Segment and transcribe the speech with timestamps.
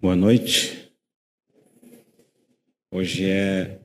[0.00, 0.92] Boa noite.
[2.88, 3.80] Hoje é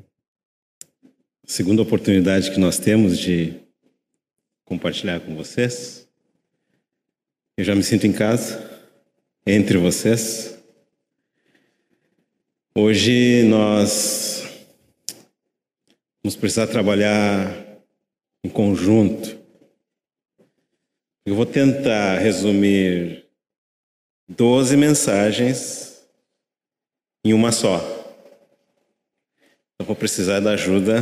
[1.43, 3.59] a segunda oportunidade que nós temos de
[4.63, 6.07] compartilhar com vocês.
[7.57, 8.93] Eu já me sinto em casa,
[9.43, 10.55] entre vocês.
[12.75, 14.43] Hoje nós
[16.23, 17.49] vamos precisar trabalhar
[18.43, 19.35] em conjunto.
[21.25, 23.25] Eu vou tentar resumir
[24.29, 25.92] 12 mensagens
[27.23, 27.77] em uma só.
[29.79, 31.01] Eu vou precisar da ajuda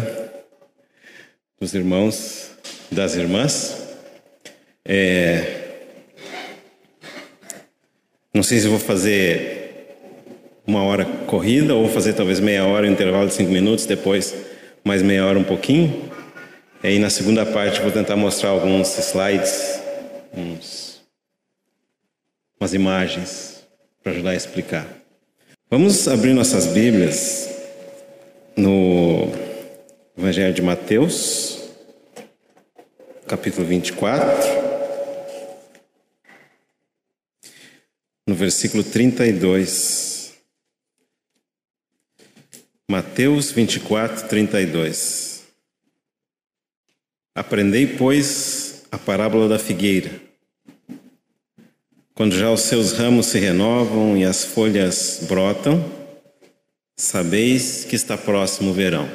[1.59, 2.51] dos irmãos
[2.91, 3.87] das irmãs.
[4.83, 5.59] É...
[8.33, 9.61] Não sei se vou fazer
[10.67, 14.35] uma hora corrida ou fazer talvez meia hora, um intervalo de cinco minutos, depois
[14.83, 16.11] mais meia hora um pouquinho.
[16.83, 19.81] E na segunda parte vou tentar mostrar alguns slides,
[20.33, 21.01] uns,
[22.59, 23.63] umas imagens
[24.01, 25.00] para ajudar a explicar.
[25.73, 27.47] Vamos abrir nossas Bíblias
[28.57, 29.31] no
[30.17, 31.61] Evangelho de Mateus,
[33.25, 34.19] capítulo 24,
[38.27, 40.33] no versículo 32.
[42.89, 45.43] Mateus 24, 32.
[47.33, 50.30] Aprendei, pois, a parábola da figueira.
[52.21, 55.83] Quando já os seus ramos se renovam e as folhas brotam,
[56.95, 59.09] sabeis que está próximo o verão.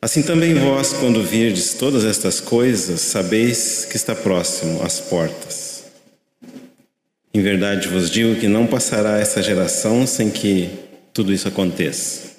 [0.00, 5.86] Assim também vós, quando virdes todas estas coisas, sabeis que está próximo às portas.
[7.34, 10.70] Em verdade vos digo que não passará essa geração sem que
[11.12, 12.36] tudo isso aconteça.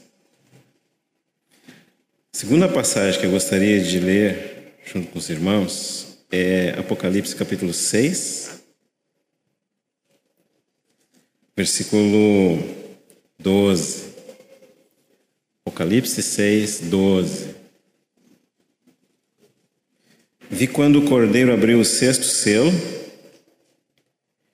[2.32, 6.01] Segunda passagem que eu gostaria de ler junto com os irmãos
[6.32, 8.64] é Apocalipse capítulo 6,
[11.56, 12.58] versículo
[13.38, 14.12] 12.
[15.66, 17.56] Apocalipse 6, 12.
[20.50, 22.72] Vi quando o cordeiro abriu o sexto selo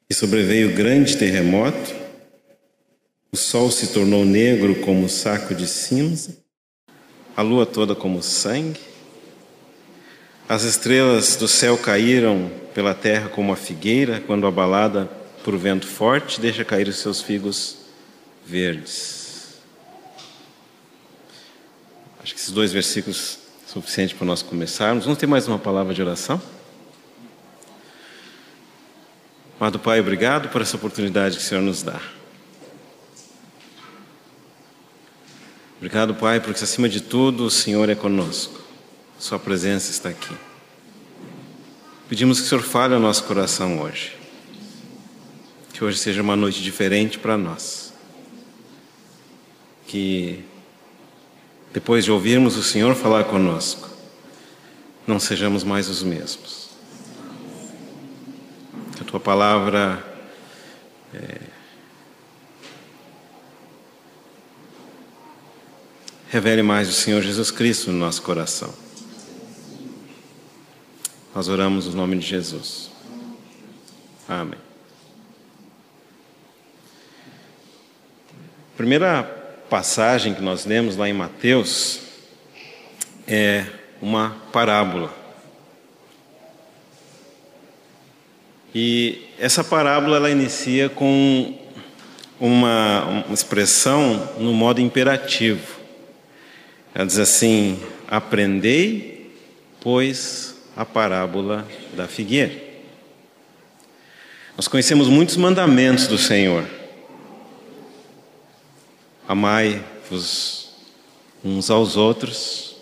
[0.09, 1.95] e sobreveio grande terremoto,
[3.31, 6.37] o sol se tornou negro como um saco de cinza,
[7.35, 8.86] a lua toda como sangue,
[10.49, 15.09] as estrelas do céu caíram pela terra como a figueira, quando abalada
[15.43, 17.77] por vento forte, deixa cair os seus figos
[18.45, 19.57] verdes.
[22.23, 25.03] Acho que esses dois versículos são suficientes para nós começarmos.
[25.03, 26.41] Vamos ter mais uma palavra de oração?
[29.59, 31.99] Amado Pai, obrigado por essa oportunidade que o Senhor nos dá.
[35.77, 38.66] Obrigado, Pai, porque acima de tudo o Senhor é conosco.
[39.19, 40.35] Sua presença está aqui.
[42.07, 44.15] Pedimos que o Senhor fale ao nosso coração hoje.
[45.73, 47.91] Que hoje seja uma noite diferente para nós.
[49.87, 50.45] Que
[51.73, 53.89] depois de ouvirmos o Senhor falar conosco,
[55.07, 56.69] não sejamos mais os mesmos.
[58.95, 60.05] Que a tua palavra
[61.13, 61.39] é,
[66.29, 68.86] revele mais o Senhor Jesus Cristo no nosso coração.
[71.37, 72.89] Nós oramos no nome de Jesus.
[74.27, 74.57] Amém.
[78.73, 79.23] A primeira
[79.69, 81.99] passagem que nós lemos lá em Mateus
[83.27, 83.67] é
[84.01, 85.15] uma parábola.
[88.73, 91.55] E essa parábola ela inicia com
[92.39, 95.75] uma, uma expressão no modo imperativo.
[96.95, 99.31] Ela diz assim: Aprendei,
[99.79, 102.53] pois a parábola da figueira.
[104.55, 106.63] Nós conhecemos muitos mandamentos do Senhor.
[109.27, 110.69] Amai-vos
[111.43, 112.75] uns aos outros,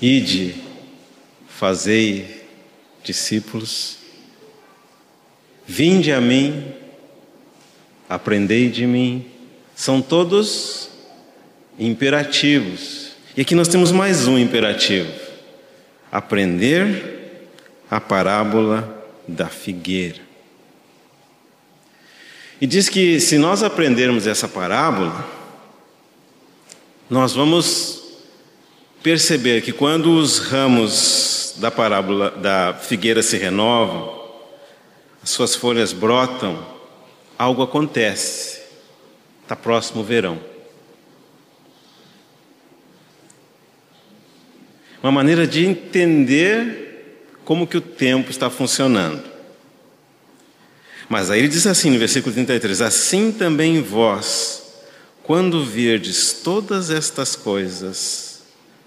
[0.00, 0.56] ide,
[1.48, 2.44] fazei
[3.04, 3.98] discípulos,
[5.66, 6.72] vinde a mim,
[8.08, 9.26] aprendei de mim.
[9.76, 10.90] São todos
[11.78, 13.12] imperativos.
[13.36, 15.21] E aqui nós temos mais um imperativo
[16.12, 17.48] aprender
[17.90, 20.20] a parábola da figueira.
[22.60, 25.26] E diz que se nós aprendermos essa parábola,
[27.08, 28.02] nós vamos
[29.02, 34.22] perceber que quando os ramos da parábola da figueira se renovam,
[35.22, 36.64] as suas folhas brotam,
[37.38, 38.60] algo acontece.
[39.42, 40.51] Está próximo o verão.
[45.02, 46.82] Uma maneira de entender
[47.44, 49.22] como que o tempo está funcionando.
[51.08, 54.62] Mas aí ele diz assim no versículo 33: Assim também vós,
[55.22, 58.42] quando virdes todas estas coisas,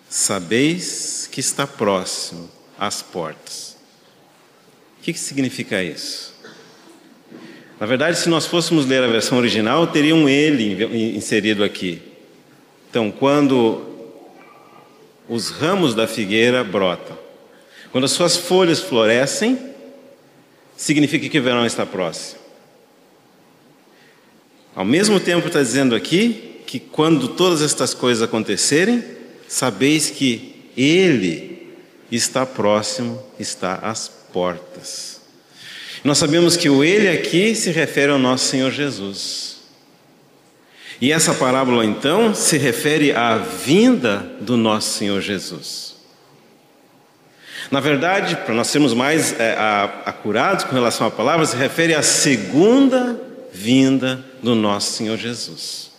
[0.09, 3.75] sabeis que está próximo às portas.
[4.99, 6.33] O que, que significa isso?
[7.79, 10.83] Na verdade, se nós fôssemos ler a versão original, teria um ele
[11.15, 12.01] inserido aqui.
[12.89, 13.94] Então, quando
[15.27, 17.17] os ramos da figueira brotam,
[17.91, 19.57] quando as suas folhas florescem,
[20.75, 22.39] significa que o verão está próximo.
[24.75, 29.03] Ao mesmo tempo, está dizendo aqui que quando todas estas coisas acontecerem,
[29.47, 31.73] sabeis que Ele
[32.11, 35.21] está próximo, está às portas.
[36.03, 39.54] Nós sabemos que o Ele aqui se refere ao nosso Senhor Jesus.
[41.01, 45.95] E essa parábola, então, se refere à vinda do nosso Senhor Jesus.
[47.71, 49.55] Na verdade, para nós sermos mais é,
[50.05, 53.19] acurados com relação à palavra, se refere à segunda
[53.51, 55.91] vinda do nosso Senhor Jesus.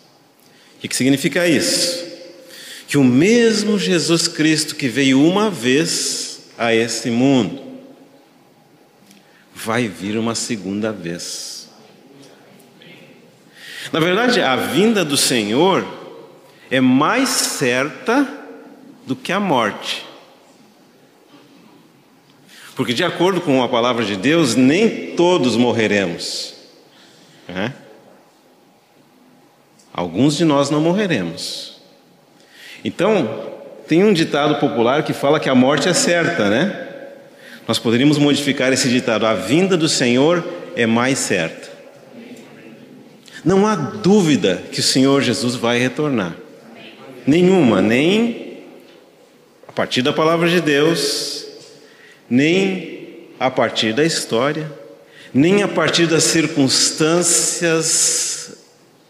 [0.77, 2.07] O que, que significa isso?
[2.87, 6.27] Que o mesmo Jesus Cristo que veio uma vez
[6.57, 7.63] a esse mundo,
[9.55, 11.56] vai vir uma segunda vez.
[13.93, 15.87] Na verdade, a vinda do Senhor
[16.71, 18.27] é mais certa
[19.07, 20.05] do que a morte.
[22.75, 26.55] Porque, de acordo com a palavra de Deus, nem todos morreremos.
[27.49, 27.73] É?
[29.93, 31.81] Alguns de nós não morreremos.
[32.85, 33.55] Então,
[33.89, 36.87] tem um ditado popular que fala que a morte é certa, né?
[37.67, 40.45] Nós poderíamos modificar esse ditado: a vinda do Senhor
[40.77, 41.66] é mais certa.
[43.47, 46.35] Não há dúvida que o Senhor Jesus vai retornar.
[47.25, 48.59] Nenhuma, nem
[49.69, 51.47] a partir da palavra de Deus,
[52.29, 54.69] nem a partir da história,
[55.33, 58.57] nem a partir das circunstâncias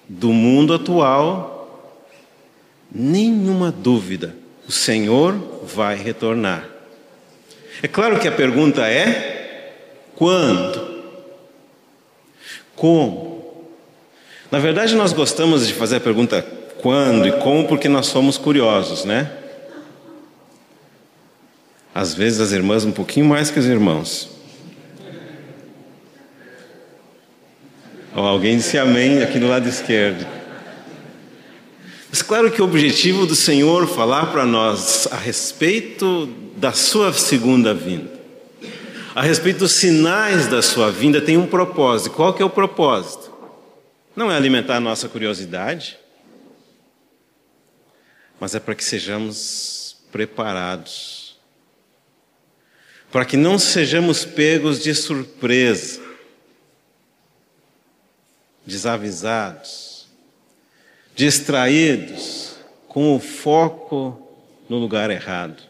[0.06, 1.96] do mundo atual,
[2.94, 4.36] nenhuma dúvida,
[4.68, 6.68] o Senhor vai retornar.
[7.82, 9.72] É claro que a pergunta é:
[10.14, 10.94] quando?
[12.74, 13.25] Como?
[14.56, 16.40] Na verdade, nós gostamos de fazer a pergunta
[16.80, 19.30] quando e como porque nós somos curiosos, né?
[21.94, 24.30] Às vezes as irmãs um pouquinho mais que os irmãos.
[28.14, 30.26] Alguém disse amém aqui do lado esquerdo.
[32.08, 37.74] Mas claro que o objetivo do Senhor falar para nós a respeito da sua segunda
[37.74, 38.10] vinda,
[39.14, 42.14] a respeito dos sinais da sua vinda, tem um propósito.
[42.14, 43.25] Qual que é o propósito?
[44.16, 45.98] Não é alimentar a nossa curiosidade,
[48.40, 51.38] mas é para que sejamos preparados,
[53.12, 56.00] para que não sejamos pegos de surpresa,
[58.64, 60.08] desavisados,
[61.14, 62.56] distraídos,
[62.88, 64.26] com o foco
[64.66, 65.62] no lugar errado.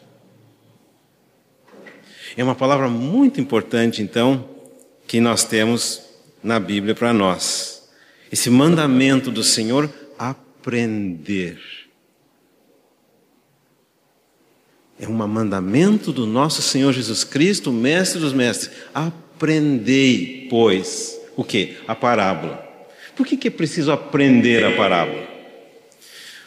[2.37, 4.49] É uma palavra muito importante, então,
[5.05, 6.01] que nós temos
[6.41, 7.76] na Bíblia para nós.
[8.31, 11.59] Esse mandamento do Senhor, aprender.
[14.99, 18.71] É um mandamento do nosso Senhor Jesus Cristo, mestre dos mestres.
[18.93, 21.77] Aprendei, pois, o que?
[21.87, 22.65] A parábola.
[23.15, 25.27] Por que, que é preciso aprender a parábola?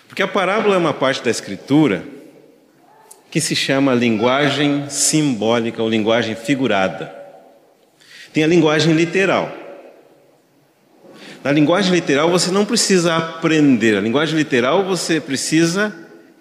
[0.09, 2.05] Porque a parábola é uma parte da Escritura
[3.31, 7.15] que se chama linguagem simbólica ou linguagem figurada.
[8.33, 9.57] Tem a linguagem literal.
[11.43, 15.95] Na linguagem literal você não precisa aprender, a linguagem literal você precisa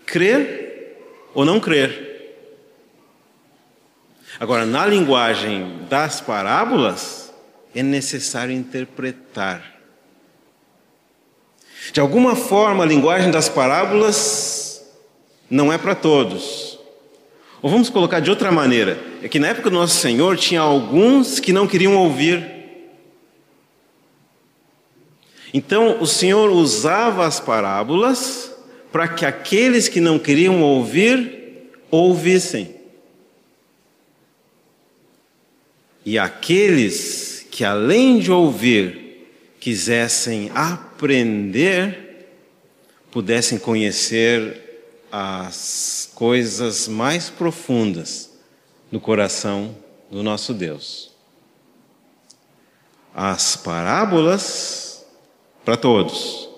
[0.05, 0.97] crer
[1.33, 2.07] ou não crer.
[4.39, 7.33] Agora, na linguagem das parábolas,
[7.75, 9.63] é necessário interpretar.
[11.91, 14.81] De alguma forma, a linguagem das parábolas
[15.49, 16.79] não é para todos.
[17.61, 21.39] Ou vamos colocar de outra maneira: é que na época do nosso Senhor tinha alguns
[21.39, 22.58] que não queriam ouvir.
[25.53, 28.51] Então o Senhor usava as parábolas
[28.91, 32.75] para que aqueles que não queriam ouvir, ouvissem.
[36.05, 39.27] E aqueles que, além de ouvir,
[39.59, 42.27] quisessem aprender,
[43.11, 44.69] pudessem conhecer
[45.11, 48.31] as coisas mais profundas
[48.91, 49.75] do coração
[50.09, 51.11] do nosso Deus.
[53.13, 54.88] As parábolas
[55.69, 56.49] para todos,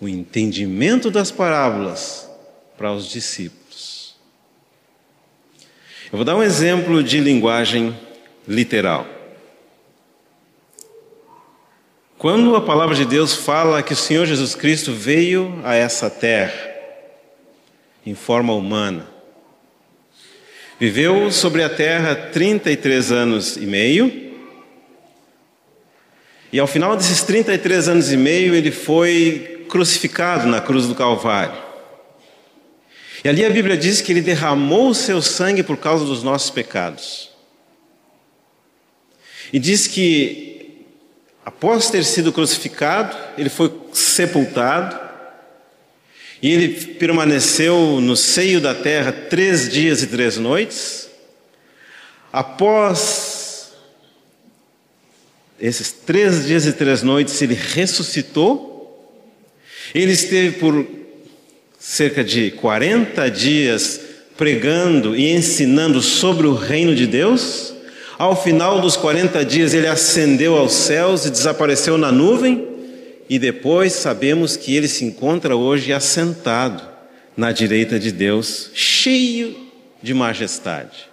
[0.00, 2.30] o entendimento das parábolas
[2.76, 4.14] para os discípulos.
[6.04, 7.98] Eu vou dar um exemplo de linguagem
[8.46, 9.04] literal.
[12.16, 16.70] Quando a palavra de Deus fala que o Senhor Jesus Cristo veio a essa terra
[18.06, 19.04] em forma humana,
[20.78, 24.27] viveu sobre a terra 33 anos e meio,
[26.52, 31.68] e ao final desses 33 anos e meio ele foi crucificado na cruz do Calvário.
[33.24, 36.50] E ali a Bíblia diz que ele derramou o seu sangue por causa dos nossos
[36.50, 37.30] pecados.
[39.52, 40.48] E diz que
[41.48, 45.00] Após ter sido crucificado, ele foi sepultado
[46.42, 51.08] e ele permaneceu no seio da terra três dias e três noites.
[52.30, 53.27] Após
[55.60, 58.76] esses três dias e três noites, ele ressuscitou.
[59.94, 60.86] Ele esteve por
[61.78, 64.00] cerca de 40 dias
[64.36, 67.74] pregando e ensinando sobre o reino de Deus.
[68.16, 72.66] Ao final dos 40 dias, ele ascendeu aos céus e desapareceu na nuvem,
[73.28, 76.82] e depois sabemos que ele se encontra hoje assentado
[77.36, 79.56] na direita de Deus, cheio
[80.02, 81.07] de majestade.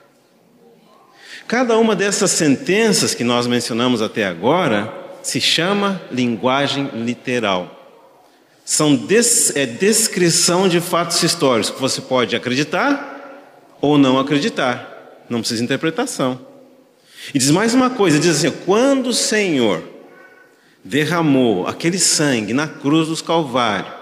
[1.48, 7.72] Cada uma dessas sentenças que nós mencionamos até agora se chama linguagem literal.
[8.64, 15.24] São des, é descrição de fatos históricos que você pode acreditar ou não acreditar.
[15.30, 16.40] Não precisa de interpretação.
[17.32, 19.84] E diz mais uma coisa: diz assim, quando o Senhor
[20.84, 23.94] derramou aquele sangue na cruz dos Calvários,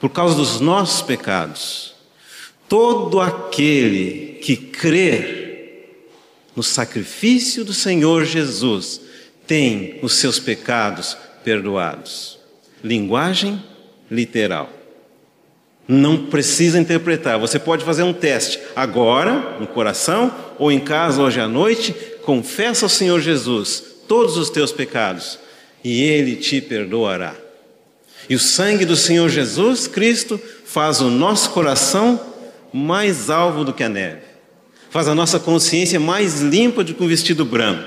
[0.00, 1.94] por causa dos nossos pecados,
[2.68, 5.41] todo aquele que crer
[6.54, 9.00] no sacrifício do Senhor Jesus
[9.46, 12.38] tem os seus pecados perdoados.
[12.82, 13.62] Linguagem
[14.10, 14.70] literal.
[15.88, 17.38] Não precisa interpretar.
[17.38, 22.84] Você pode fazer um teste agora, no coração, ou em casa hoje à noite, confessa
[22.84, 25.38] ao Senhor Jesus todos os teus pecados
[25.82, 27.34] e Ele te perdoará.
[28.28, 32.20] E o sangue do Senhor Jesus Cristo faz o nosso coração
[32.72, 34.22] mais alvo do que a neve,
[34.92, 37.82] faz a nossa consciência mais limpa do que um vestido branco.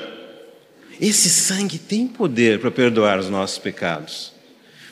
[1.00, 4.34] Esse sangue tem poder para perdoar os nossos pecados,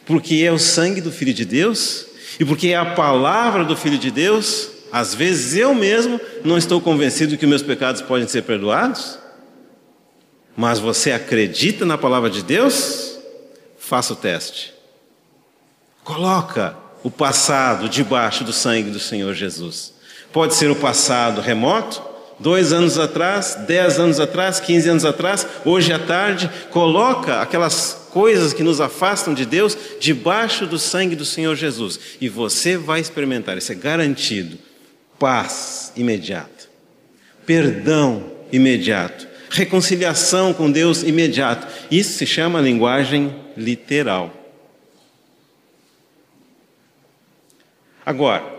[0.06, 2.06] porque é o sangue do Filho de Deus
[2.40, 4.70] e porque é a palavra do Filho de Deus.
[4.92, 9.18] Às vezes eu mesmo não estou convencido que meus pecados podem ser perdoados,
[10.56, 13.18] mas você acredita na palavra de Deus?
[13.80, 14.72] Faça o teste.
[16.04, 19.94] Coloca o passado debaixo do sangue do Senhor Jesus.
[20.34, 22.02] Pode ser o passado remoto,
[22.40, 26.50] dois anos atrás, dez anos atrás, quinze anos atrás, hoje à tarde.
[26.72, 32.00] Coloca aquelas coisas que nos afastam de Deus debaixo do sangue do Senhor Jesus.
[32.20, 34.58] E você vai experimentar, isso é garantido.
[35.20, 36.68] Paz imediata,
[37.46, 41.68] perdão imediato, reconciliação com Deus imediato.
[41.92, 44.34] Isso se chama linguagem literal.
[48.04, 48.53] Agora,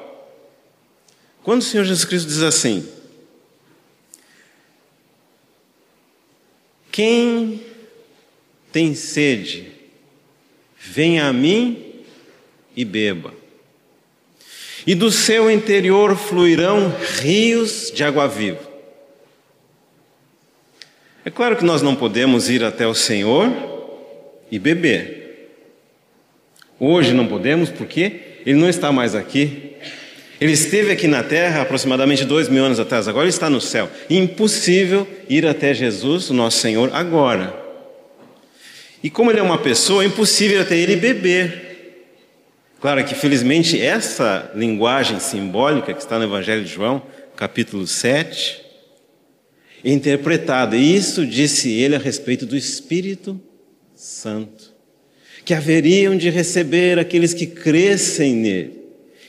[1.44, 2.88] quando o Senhor Jesus Cristo diz assim:
[6.90, 7.62] Quem
[8.72, 9.70] tem sede,
[10.76, 12.02] venha a mim
[12.74, 13.32] e beba.
[14.86, 18.60] E do seu interior fluirão rios de água viva.
[21.24, 23.50] É claro que nós não podemos ir até o Senhor
[24.50, 25.50] e beber.
[26.78, 29.63] Hoje não podemos porque Ele não está mais aqui.
[30.40, 33.88] Ele esteve aqui na terra aproximadamente dois mil anos atrás, agora está no céu.
[34.10, 37.54] Impossível ir até Jesus, o nosso Senhor, agora.
[39.02, 41.62] E como ele é uma pessoa, é impossível até ele beber.
[42.80, 47.02] Claro que, felizmente, essa linguagem simbólica que está no Evangelho de João,
[47.36, 48.62] capítulo 7,
[49.84, 50.76] interpretado.
[50.76, 53.40] E isso disse ele a respeito do Espírito
[53.94, 54.72] Santo,
[55.44, 58.83] que haveriam de receber aqueles que crescem nele.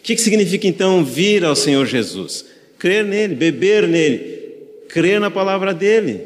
[0.05, 2.45] Que, que significa então vir ao Senhor Jesus?
[2.77, 4.39] Crer nele, beber nele,
[4.87, 6.21] crer na palavra dele.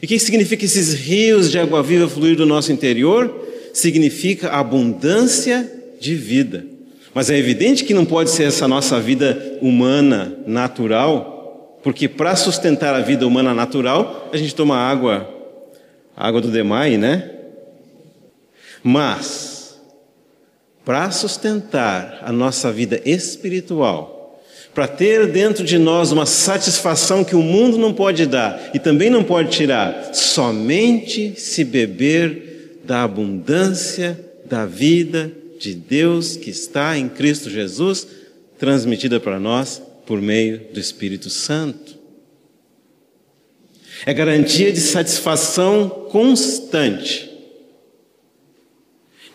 [0.00, 3.48] E o que significa esses rios de água viva fluir do nosso interior?
[3.74, 6.64] Significa abundância de vida.
[7.12, 12.94] Mas é evidente que não pode ser essa nossa vida humana, natural, porque para sustentar
[12.94, 15.28] a vida humana natural, a gente toma água,
[16.16, 17.30] água do Demai, né?
[18.82, 19.55] Mas,
[20.86, 24.40] para sustentar a nossa vida espiritual,
[24.72, 29.10] para ter dentro de nós uma satisfação que o mundo não pode dar e também
[29.10, 37.08] não pode tirar, somente se beber da abundância da vida de Deus que está em
[37.08, 38.06] Cristo Jesus,
[38.56, 41.96] transmitida para nós por meio do Espírito Santo.
[44.06, 47.35] É garantia de satisfação constante.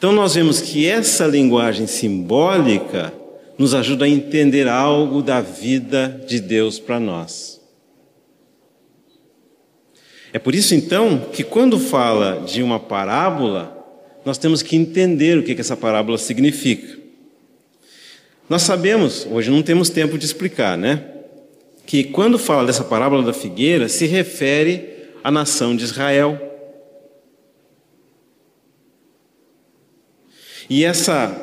[0.01, 3.13] Então nós vemos que essa linguagem simbólica
[3.55, 7.61] nos ajuda a entender algo da vida de Deus para nós.
[10.33, 13.77] É por isso então que quando fala de uma parábola,
[14.25, 16.97] nós temos que entender o que essa parábola significa.
[18.49, 21.05] Nós sabemos, hoje não temos tempo de explicar, né?
[21.85, 26.50] Que quando fala dessa parábola da figueira, se refere à nação de Israel.
[30.73, 31.35] E essa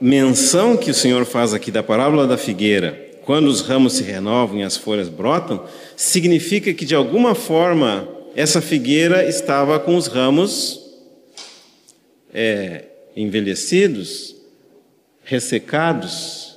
[0.00, 4.58] menção que o Senhor faz aqui da parábola da figueira, quando os ramos se renovam
[4.58, 5.64] e as folhas brotam,
[5.96, 10.80] significa que de alguma forma essa figueira estava com os ramos
[12.32, 12.84] é,
[13.16, 14.36] envelhecidos,
[15.24, 16.56] ressecados.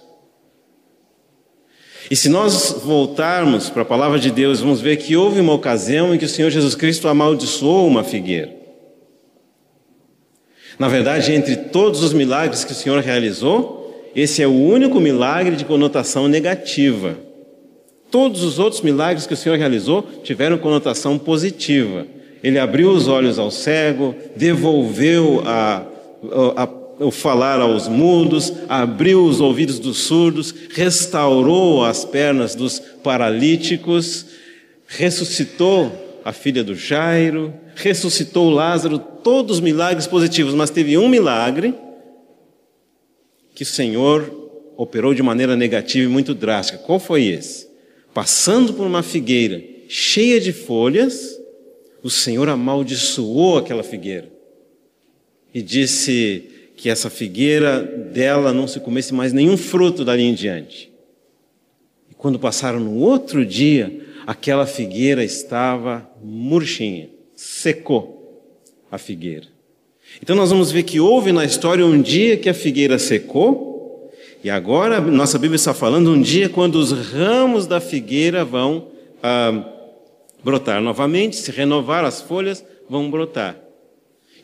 [2.12, 6.14] E se nós voltarmos para a palavra de Deus, vamos ver que houve uma ocasião
[6.14, 8.59] em que o Senhor Jesus Cristo amaldiçoou uma figueira.
[10.80, 15.58] Na verdade, entre todos os milagres que o Senhor realizou, esse é o único milagre
[15.58, 17.18] de conotação negativa.
[18.10, 22.08] Todos os outros milagres que o Senhor realizou tiveram conotação positiva.
[22.42, 25.84] Ele abriu os olhos ao cego, devolveu a,
[26.56, 32.80] a, a, o falar aos mudos, abriu os ouvidos dos surdos, restaurou as pernas dos
[33.04, 34.26] paralíticos,
[34.88, 41.74] ressuscitou a filha do Jairo, ressuscitou Lázaro, todos os milagres positivos, mas teve um milagre
[43.56, 44.32] que o Senhor
[44.78, 46.78] operou de maneira negativa e muito drástica.
[46.78, 47.68] Qual foi esse?
[48.14, 51.36] Passando por uma figueira cheia de folhas,
[52.04, 54.32] o Senhor amaldiçoou aquela figueira
[55.52, 56.44] e disse
[56.78, 60.92] que essa figueira dela não se comesse mais nenhum fruto dali em diante.
[62.08, 68.54] E quando passaram no outro dia, aquela figueira estava murchinha, secou
[68.92, 69.48] a figueira.
[70.22, 74.08] Então nós vamos ver que houve na história um dia que a figueira secou,
[74.44, 78.90] e agora nossa Bíblia está falando um dia quando os ramos da figueira vão
[79.24, 79.66] ah,
[80.44, 83.58] brotar novamente, se renovar as folhas, vão brotar.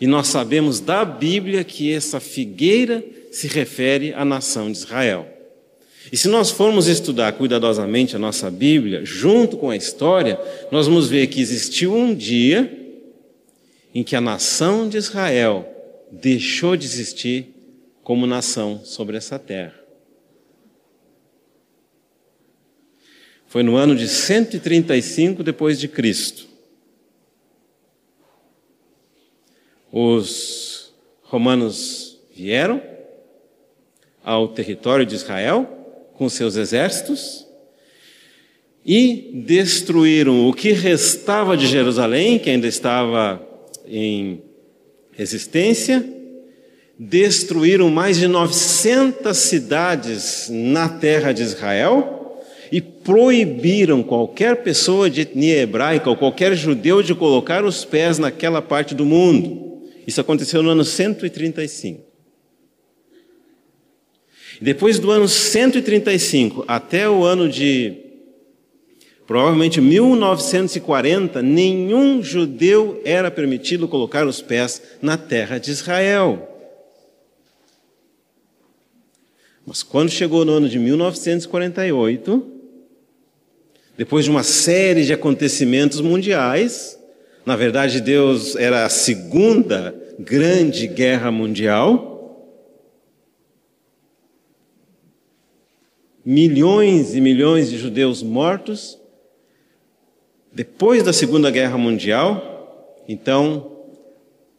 [0.01, 5.34] E nós sabemos da Bíblia que essa figueira se refere à nação de Israel.
[6.11, 10.39] E se nós formos estudar cuidadosamente a nossa Bíblia, junto com a história,
[10.71, 12.71] nós vamos ver que existiu um dia
[13.93, 15.67] em que a nação de Israel
[16.11, 17.53] deixou de existir
[18.03, 19.73] como nação sobre essa terra.
[23.47, 26.45] Foi no ano de 135 depois de Cristo.
[29.91, 32.81] Os romanos vieram
[34.21, 35.84] ao território de Israel
[36.17, 37.45] com seus exércitos
[38.85, 43.41] e destruíram o que restava de Jerusalém, que ainda estava
[43.87, 44.41] em
[45.17, 46.05] existência,
[46.97, 55.57] destruíram mais de 900 cidades na terra de Israel e proibiram qualquer pessoa de etnia
[55.57, 59.81] hebraica ou qualquer judeu de colocar os pés naquela parte do mundo.
[60.05, 62.14] Isso aconteceu no ano 135.
[64.61, 68.01] Depois do ano 135 até o ano de
[69.27, 76.47] provavelmente 1940, nenhum judeu era permitido colocar os pés na terra de Israel.
[79.65, 82.51] Mas quando chegou no ano de 1948,
[83.97, 86.99] depois de uma série de acontecimentos mundiais,
[87.45, 92.14] na verdade, Deus era a segunda grande guerra mundial.
[96.25, 98.99] Milhões e milhões de judeus mortos.
[100.51, 103.71] Depois da Segunda Guerra Mundial, então,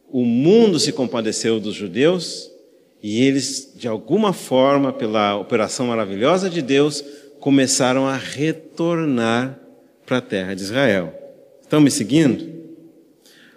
[0.09, 2.49] o mundo se compadeceu dos judeus
[3.03, 7.03] e eles, de alguma forma, pela operação maravilhosa de Deus,
[7.39, 9.59] começaram a retornar
[10.05, 11.13] para a terra de Israel.
[11.61, 12.49] Estão me seguindo?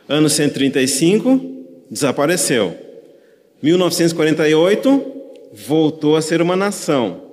[0.09, 1.40] Ano 135,
[1.90, 2.77] desapareceu.
[3.62, 5.12] 1948,
[5.53, 7.29] voltou a ser uma nação.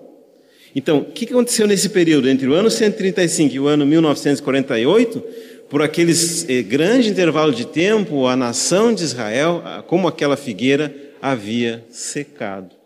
[0.78, 5.24] Então, o que aconteceu nesse período entre o ano 135 e o ano 1948?
[5.68, 6.14] Por aquele
[6.48, 12.78] eh, grande intervalo de tempo, a nação de Israel, como aquela figueira, havia secado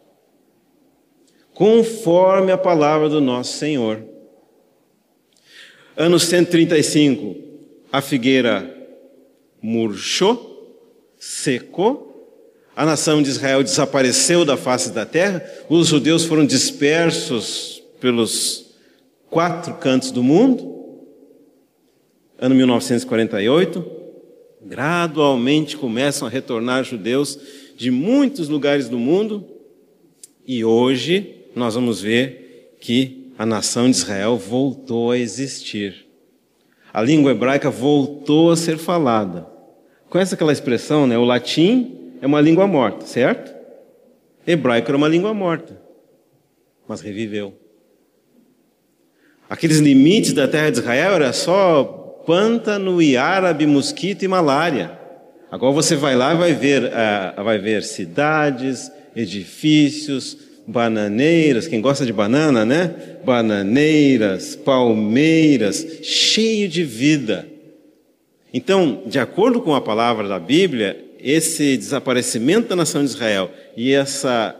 [1.53, 4.01] conforme a palavra do nosso Senhor.
[5.97, 7.35] Ano 135,
[7.91, 8.73] a figueira
[9.61, 12.07] murchou, secou,
[12.73, 18.75] a nação de Israel desapareceu da face da terra, os judeus foram dispersos pelos
[19.29, 20.69] quatro cantos do mundo.
[22.37, 24.01] Ano 1948,
[24.63, 27.39] Gradualmente começam a retornar judeus
[27.75, 29.43] de muitos lugares do mundo
[30.45, 36.05] e hoje nós vamos ver que a nação de Israel voltou a existir.
[36.93, 39.47] A língua hebraica voltou a ser falada.
[40.09, 41.17] Conhece aquela expressão, né?
[41.17, 43.55] O latim é uma língua morta, certo?
[44.45, 45.81] Hebraico era uma língua morta,
[46.87, 47.60] mas reviveu.
[49.51, 51.83] Aqueles limites da terra de Israel era só
[52.25, 54.97] pântano e árabe, mosquito e malária.
[55.51, 62.05] Agora você vai lá e vai ver, uh, vai ver cidades, edifícios, bananeiras, quem gosta
[62.05, 62.95] de banana, né?
[63.25, 67.45] Bananeiras, palmeiras, cheio de vida.
[68.53, 73.91] Então, de acordo com a palavra da Bíblia, esse desaparecimento da nação de Israel e
[73.91, 74.55] essa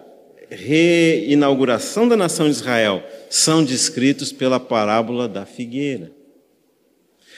[0.51, 6.11] reinauguração da nação de Israel são descritos pela parábola da figueira.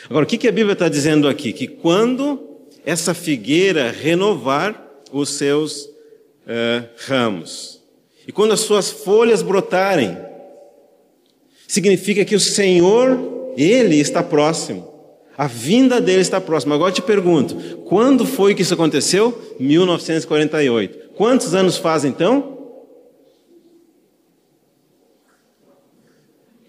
[0.10, 1.54] Agora, o que a Bíblia está dizendo aqui?
[1.54, 2.40] Que quando
[2.86, 7.82] essa figueira renovar os seus uh, ramos,
[8.28, 10.18] e quando as suas folhas brotarem,
[11.68, 14.92] significa que o Senhor, Ele está próximo.
[15.38, 16.76] A vinda dele está próxima.
[16.76, 19.56] Agora eu te pergunto: quando foi que isso aconteceu?
[19.60, 21.10] 1948.
[21.16, 22.53] Quantos anos faz então?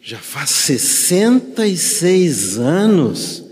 [0.07, 3.43] Já faz 66 anos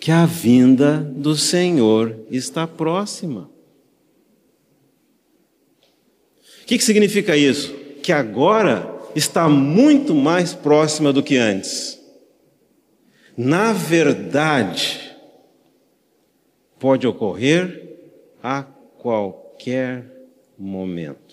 [0.00, 3.50] que a vinda do Senhor está próxima.
[6.62, 7.74] O que, que significa isso?
[8.02, 12.00] Que agora está muito mais próxima do que antes.
[13.36, 15.14] Na verdade,
[16.78, 17.98] pode ocorrer
[18.42, 20.06] a qualquer
[20.58, 21.29] momento.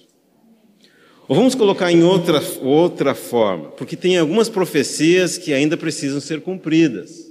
[1.27, 6.39] Ou vamos colocar em outra, outra forma, porque tem algumas profecias que ainda precisam ser
[6.39, 7.29] cumpridas.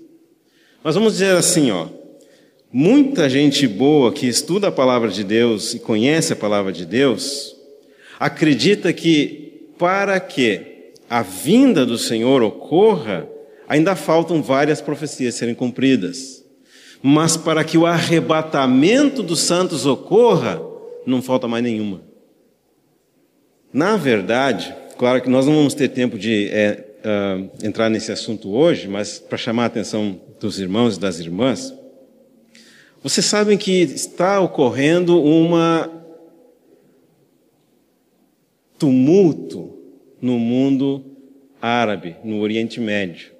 [0.84, 1.88] Mas vamos dizer assim, ó,
[2.70, 7.56] muita gente boa que estuda a palavra de Deus e conhece a palavra de Deus,
[8.20, 13.26] acredita que para que a vinda do Senhor ocorra,
[13.66, 16.44] ainda faltam várias profecias serem cumpridas.
[17.02, 20.60] Mas para que o arrebatamento dos santos ocorra,
[21.06, 22.05] não falta mais nenhuma.
[23.76, 28.50] Na verdade, claro que nós não vamos ter tempo de é, uh, entrar nesse assunto
[28.50, 31.74] hoje, mas para chamar a atenção dos irmãos e das irmãs,
[33.02, 35.92] vocês sabem que está ocorrendo uma
[38.78, 39.78] tumulto
[40.22, 41.04] no mundo
[41.60, 43.30] árabe, no Oriente Médio.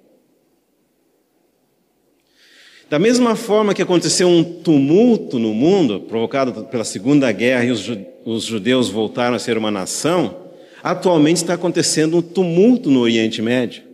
[2.91, 7.81] Da mesma forma que aconteceu um tumulto no mundo, provocado pela Segunda Guerra e os
[8.45, 10.49] judeus voltaram a ser uma nação,
[10.83, 13.85] atualmente está acontecendo um tumulto no Oriente Médio.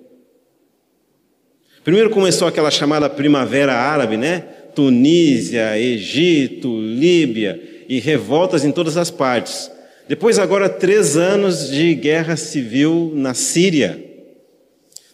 [1.85, 4.41] Primeiro começou aquela chamada Primavera Árabe, né?
[4.75, 9.71] Tunísia, Egito, Líbia e revoltas em todas as partes.
[10.09, 14.03] Depois, agora, três anos de guerra civil na Síria.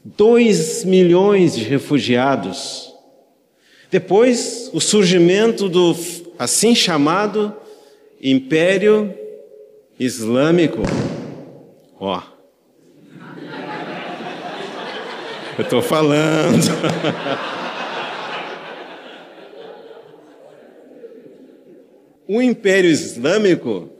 [0.04, 2.92] Dois milhões de refugiados.
[3.90, 5.96] Depois, o surgimento do
[6.38, 7.52] assim chamado
[8.20, 9.14] Império
[9.98, 10.82] Islâmico.
[11.98, 12.22] Ó.
[15.56, 16.62] Eu estou falando.
[22.26, 23.90] o Império Islâmico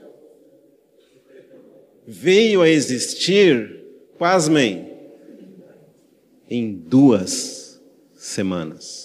[2.07, 3.83] veio a existir,
[4.17, 4.89] pasmem,
[6.49, 7.79] em duas
[8.15, 8.98] semanas.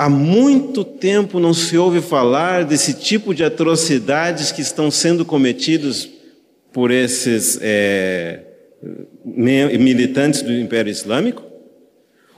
[0.00, 6.08] Há muito tempo não se ouve falar desse tipo de atrocidades que estão sendo cometidos
[6.72, 8.40] por esses é,
[9.22, 11.42] militantes do Império Islâmico.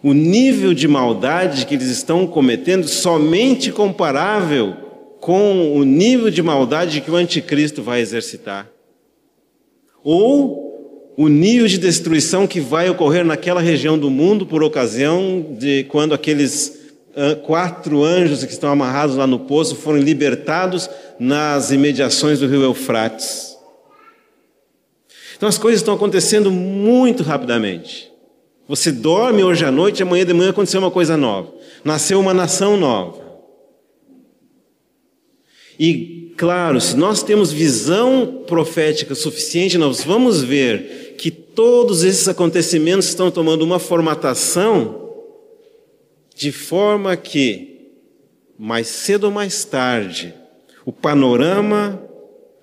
[0.03, 4.75] O nível de maldade que eles estão cometendo somente comparável
[5.21, 8.69] com o nível de maldade que o anticristo vai exercitar.
[10.03, 15.85] Ou o nível de destruição que vai ocorrer naquela região do mundo por ocasião de
[15.85, 16.82] quando aqueles
[17.45, 23.57] quatro anjos que estão amarrados lá no poço foram libertados nas imediações do rio Eufrates.
[25.37, 28.11] Então as coisas estão acontecendo muito rapidamente.
[28.69, 31.53] Você dorme hoje à noite, amanhã de manhã aconteceu uma coisa nova.
[31.85, 33.21] Nasceu uma nação nova.
[35.79, 43.09] E, claro, se nós temos visão profética suficiente, nós vamos ver que todos esses acontecimentos
[43.09, 45.02] estão tomando uma formatação
[46.35, 47.91] de forma que,
[48.59, 50.35] mais cedo ou mais tarde,
[50.85, 52.03] o panorama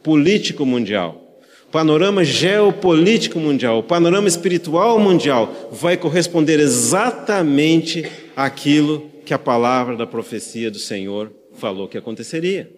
[0.03, 8.05] político mundial, o panorama geopolítico mundial, o panorama espiritual mundial vai corresponder exatamente
[8.35, 12.71] àquilo que a palavra da profecia do Senhor falou que aconteceria.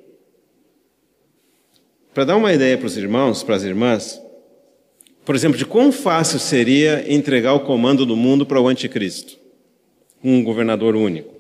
[2.14, 4.22] Para dar uma ideia para os irmãos, para as irmãs,
[5.24, 9.38] por exemplo, de quão fácil seria entregar o comando do mundo para o anticristo,
[10.24, 11.34] um governador único.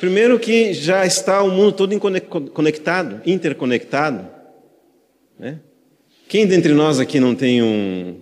[0.00, 1.98] Primeiro que já está o mundo todo
[2.50, 4.28] conectado, interconectado.
[5.38, 5.60] Né?
[6.28, 8.20] Quem dentre nós aqui não tem um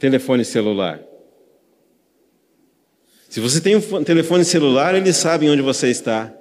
[0.00, 1.00] telefone celular?
[3.28, 6.32] Se você tem um telefone celular, eles sabem onde você está.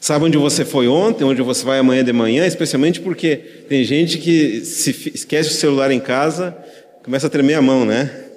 [0.00, 3.36] Sabe onde você foi ontem, onde você vai amanhã de manhã, especialmente porque
[3.68, 6.56] tem gente que se esquece o celular em casa,
[7.02, 8.29] começa a tremer a mão, né?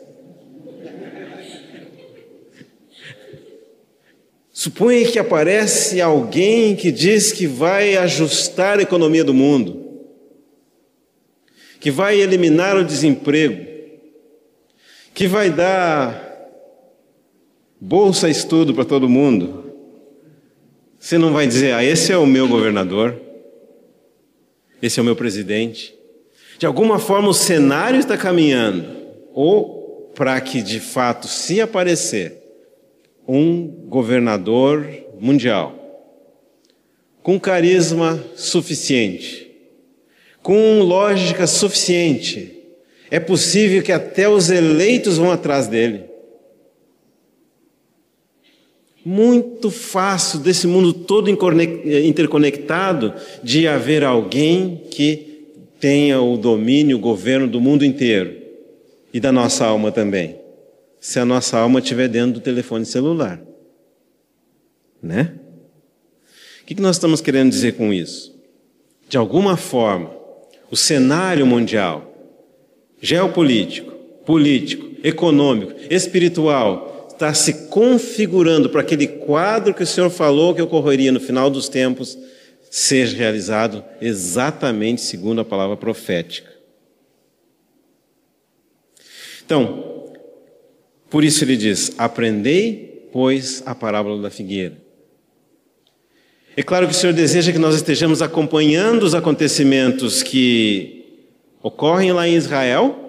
[4.63, 9.99] Suponha que aparece alguém que diz que vai ajustar a economia do mundo,
[11.82, 13.62] que vai eliminar o desemprego,
[15.13, 16.47] que vai dar
[17.78, 19.69] bolsa estudo para todo mundo.
[20.97, 23.19] Você não vai dizer, ah, esse é o meu governador,
[24.82, 25.93] esse é o meu presidente.
[26.58, 28.88] De alguma forma o cenário está caminhando,
[29.34, 32.42] ou para que de fato, se aparecer
[33.27, 34.88] um governador
[35.19, 35.79] mundial,
[37.21, 39.51] com carisma suficiente,
[40.41, 42.59] com lógica suficiente,
[43.09, 46.05] é possível que até os eleitos vão atrás dele.
[49.05, 55.47] Muito fácil desse mundo todo interconectado de haver alguém que
[55.79, 58.36] tenha o domínio, o governo do mundo inteiro
[59.13, 60.42] e da nossa alma também.
[61.03, 63.41] Se a nossa alma estiver dentro do telefone celular.
[65.01, 65.33] Né?
[66.61, 68.33] O que nós estamos querendo dizer com isso?
[69.09, 70.15] De alguma forma,
[70.71, 72.09] o cenário mundial,
[73.01, 73.91] geopolítico,
[74.25, 81.11] político, econômico, espiritual, está se configurando para aquele quadro que o Senhor falou que ocorreria
[81.11, 82.17] no final dos tempos
[82.71, 86.49] seja realizado exatamente segundo a palavra profética.
[89.45, 89.92] Então,
[91.13, 94.76] por isso ele diz: Aprendei, pois, a parábola da figueira.
[96.58, 101.28] É claro que o Senhor deseja que nós estejamos acompanhando os acontecimentos que
[101.62, 102.99] ocorrem lá em Israel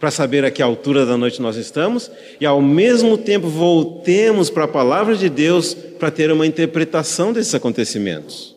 [0.00, 4.64] para saber a que altura da noite nós estamos e ao mesmo tempo voltemos para
[4.64, 8.56] a palavra de Deus para ter uma interpretação desses acontecimentos.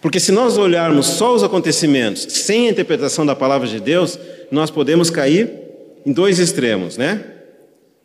[0.00, 4.16] Porque se nós olharmos só os acontecimentos sem a interpretação da palavra de Deus,
[4.48, 5.63] nós podemos cair
[6.04, 7.24] em dois extremos, né?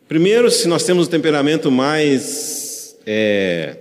[0.08, 3.76] Primeiro, se nós temos um temperamento mais é,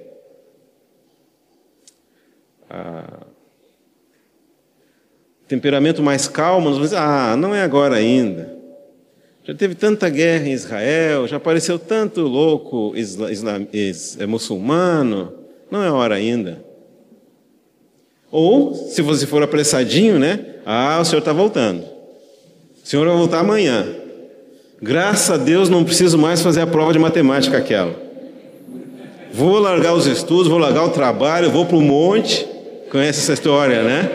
[5.49, 8.55] temperamento mais calmo, nós vamos dizer, ah, não é agora ainda.
[9.43, 15.33] Já teve tanta guerra em Israel, já apareceu tanto louco isla, isla, is, é, muçulmano,
[15.71, 16.63] não é hora ainda.
[18.31, 20.57] Ou, se você for apressadinho, né?
[20.63, 21.81] Ah, o senhor está voltando.
[21.81, 23.87] O senhor vai voltar amanhã.
[24.81, 27.95] Graças a Deus não preciso mais fazer a prova de matemática aquela.
[29.33, 32.47] Vou largar os estudos, vou largar o trabalho, vou para o monte.
[32.89, 34.09] Conhece essa história, né?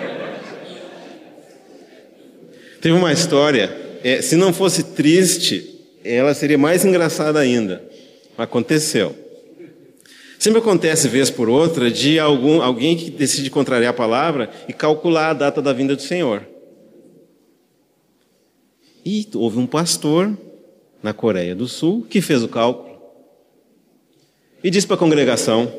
[2.81, 7.83] Teve uma história, é, se não fosse triste, ela seria mais engraçada ainda.
[8.37, 9.15] Aconteceu.
[10.39, 15.31] Sempre acontece, vez por outra, de algum, alguém que decide contrariar a palavra e calcular
[15.31, 16.43] a data da vinda do Senhor.
[19.03, 20.37] E houve um pastor
[21.05, 22.99] na Coreia do Sul que fez o cálculo
[24.63, 25.71] e disse para a congregação: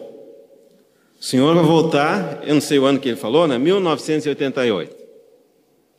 [1.20, 3.58] O senhor vai voltar, eu não sei o ano que ele falou, né?
[3.58, 5.04] 1988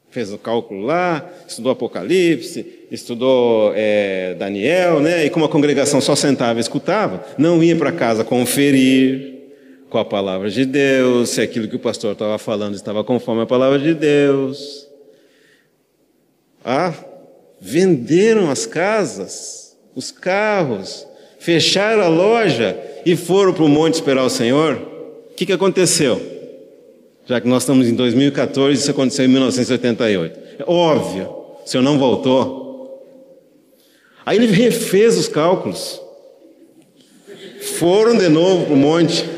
[0.09, 5.27] fez o cálculo lá, estudou Apocalipse, estudou é, Daniel, né?
[5.27, 9.35] E como a congregação só sentava e escutava, não ia para casa conferir
[9.91, 13.47] com a palavra de Deus, se aquilo que o pastor estava falando estava conforme a
[13.47, 14.89] palavra de Deus.
[16.65, 16.95] Ah,
[17.67, 21.07] venderam as casas, os carros,
[21.39, 24.77] fecharam a loja e foram para o monte esperar o Senhor.
[25.31, 26.37] O que, que aconteceu?
[27.27, 30.39] já que nós estamos em 2014, isso aconteceu em 1988.
[30.61, 31.29] É óbvio,
[31.65, 33.03] o senhor não voltou.
[34.25, 36.01] Aí ele refez os cálculos.
[37.79, 39.29] Foram de novo para o monte.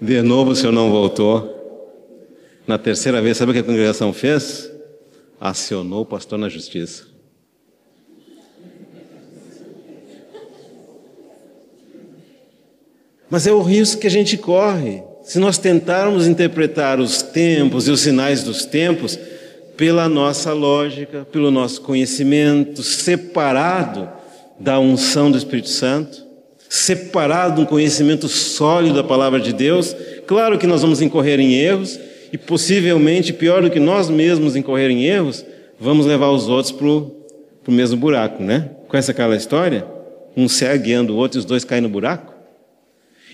[0.00, 1.57] De novo o senhor não voltou.
[2.68, 4.70] Na terceira vez, sabe o que a congregação fez?
[5.40, 7.04] Acionou o pastor na justiça.
[13.30, 15.02] Mas é o risco que a gente corre.
[15.22, 19.18] Se nós tentarmos interpretar os tempos e os sinais dos tempos,
[19.74, 24.10] pela nossa lógica, pelo nosso conhecimento, separado
[24.60, 26.22] da unção do Espírito Santo,
[26.68, 29.96] separado de um conhecimento sólido da palavra de Deus.
[30.26, 34.90] Claro que nós vamos incorrer em erros e possivelmente, pior do que nós mesmos incorrer
[34.90, 35.44] em erros,
[35.78, 38.70] vamos levar os outros para o mesmo buraco, né?
[38.88, 39.86] Conhece aquela história?
[40.36, 42.34] Um cego guiando o outro e os dois caem no buraco?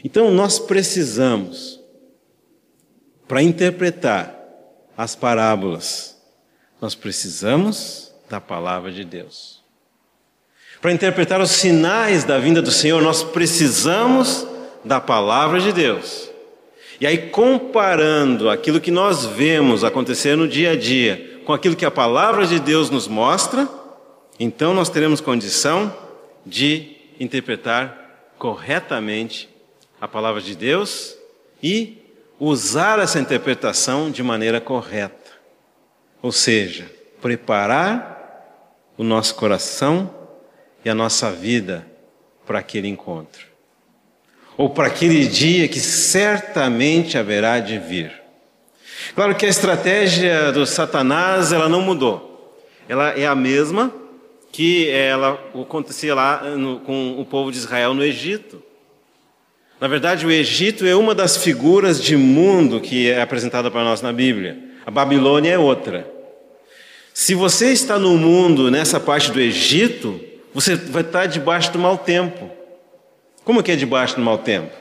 [0.05, 1.81] Então nós precisamos,
[3.27, 4.39] para interpretar
[4.97, 6.17] as parábolas,
[6.81, 9.63] nós precisamos da palavra de Deus.
[10.81, 14.47] Para interpretar os sinais da vinda do Senhor, nós precisamos
[14.85, 16.31] da palavra de Deus.
[17.01, 21.85] E aí, comparando aquilo que nós vemos acontecer no dia a dia com aquilo que
[21.85, 23.69] a palavra de Deus nos mostra,
[24.39, 25.95] então nós teremos condição
[26.45, 29.49] de interpretar corretamente
[30.01, 31.17] a palavra de Deus
[31.63, 31.99] e
[32.39, 35.33] usar essa interpretação de maneira correta.
[36.21, 38.15] Ou seja, preparar
[38.97, 40.13] o nosso coração
[40.85, 41.87] e a nossa vida
[42.47, 43.54] para aquele encontro.
[44.57, 48.13] Ou para aquele dia que certamente haverá de vir.
[49.15, 52.57] Claro que a estratégia do Satanás ela não mudou.
[52.89, 53.93] Ela é a mesma
[54.53, 58.63] que ela acontecia lá no, com o povo de Israel no Egito.
[59.81, 64.01] Na verdade, o Egito é uma das figuras de mundo que é apresentada para nós
[64.01, 64.57] na Bíblia.
[64.87, 66.09] A Babilônia é outra.
[67.13, 70.21] Se você está no mundo, nessa parte do Egito,
[70.53, 72.51] você vai estar debaixo do mau tempo.
[73.45, 74.73] Como que é debaixo do mau tempo?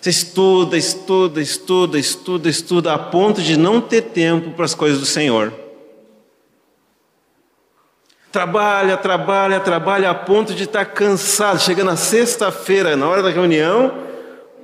[0.00, 5.00] Você estuda, estuda, estuda, estuda, estuda, a ponto de não ter tempo para as coisas
[5.00, 5.52] do Senhor.
[8.30, 11.60] Trabalha, trabalha, trabalha, a ponto de estar cansado.
[11.60, 13.92] Chega na sexta-feira, na hora da reunião,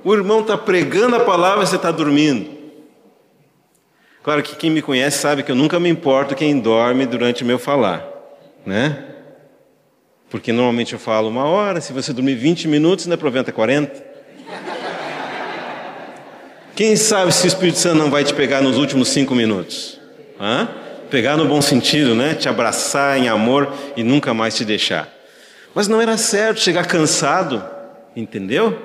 [0.03, 2.55] o irmão está pregando a palavra e você está dormindo.
[4.23, 7.45] Claro que quem me conhece sabe que eu nunca me importo quem dorme durante o
[7.45, 8.07] meu falar,
[8.65, 9.14] né?
[10.35, 14.03] Porque normalmente eu falo uma hora, se você dormir 20 minutos, ainda aproveita 40.
[16.75, 19.97] Quem sabe se o Espírito Santo não vai te pegar nos últimos cinco minutos?
[20.37, 20.67] Hã?
[21.09, 22.33] Pegar no bom sentido, né?
[22.33, 25.07] Te abraçar em amor e nunca mais te deixar.
[25.73, 27.63] Mas não era certo chegar cansado,
[28.13, 28.77] entendeu?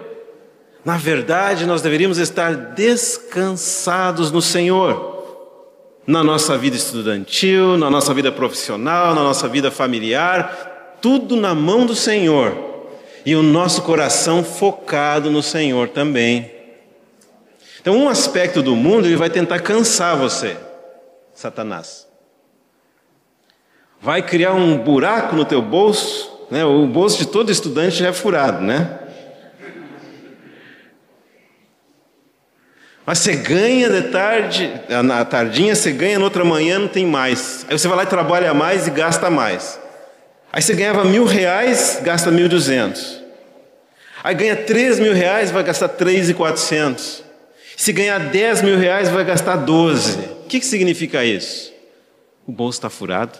[0.84, 5.18] Na verdade, nós deveríamos estar descansados no Senhor.
[6.06, 10.69] Na nossa vida estudantil, na nossa vida profissional, na nossa vida familiar,
[11.00, 12.70] tudo na mão do Senhor
[13.24, 16.50] e o nosso coração focado no Senhor também.
[17.80, 20.56] Então, um aspecto do mundo ele vai tentar cansar você,
[21.34, 22.06] Satanás.
[24.00, 26.64] Vai criar um buraco no teu bolso, né?
[26.64, 28.98] O bolso de todo estudante já é furado, né?
[33.04, 34.72] Mas você ganha de tarde,
[35.04, 37.66] na tardinha você ganha, na outra manhã não tem mais.
[37.68, 39.80] Aí você vai lá e trabalha mais e gasta mais.
[40.52, 43.20] Aí você ganhava mil reais, gasta mil duzentos.
[44.22, 47.22] Aí ganha três mil reais, vai gastar três e quatrocentos.
[47.76, 50.18] Se ganhar dez mil reais, vai gastar doze.
[50.44, 51.72] O que, que significa isso?
[52.46, 53.38] O bolso está furado.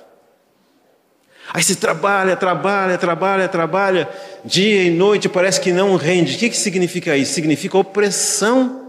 [1.53, 4.09] Aí você trabalha, trabalha, trabalha, trabalha,
[4.44, 6.37] dia e noite, parece que não rende.
[6.37, 7.35] O que, que significa isso?
[7.35, 8.81] Significa opressão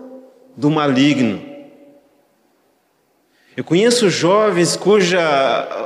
[0.55, 1.50] do maligno.
[3.55, 5.19] Eu conheço jovens cuja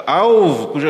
[0.05, 0.87] alvo, cujo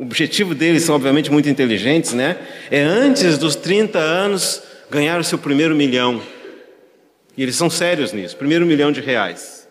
[0.00, 2.36] objetivo deles são obviamente muito inteligentes, né?
[2.70, 6.22] É antes dos 30 anos ganhar o seu primeiro milhão.
[7.36, 9.68] E eles são sérios nisso, primeiro milhão de reais.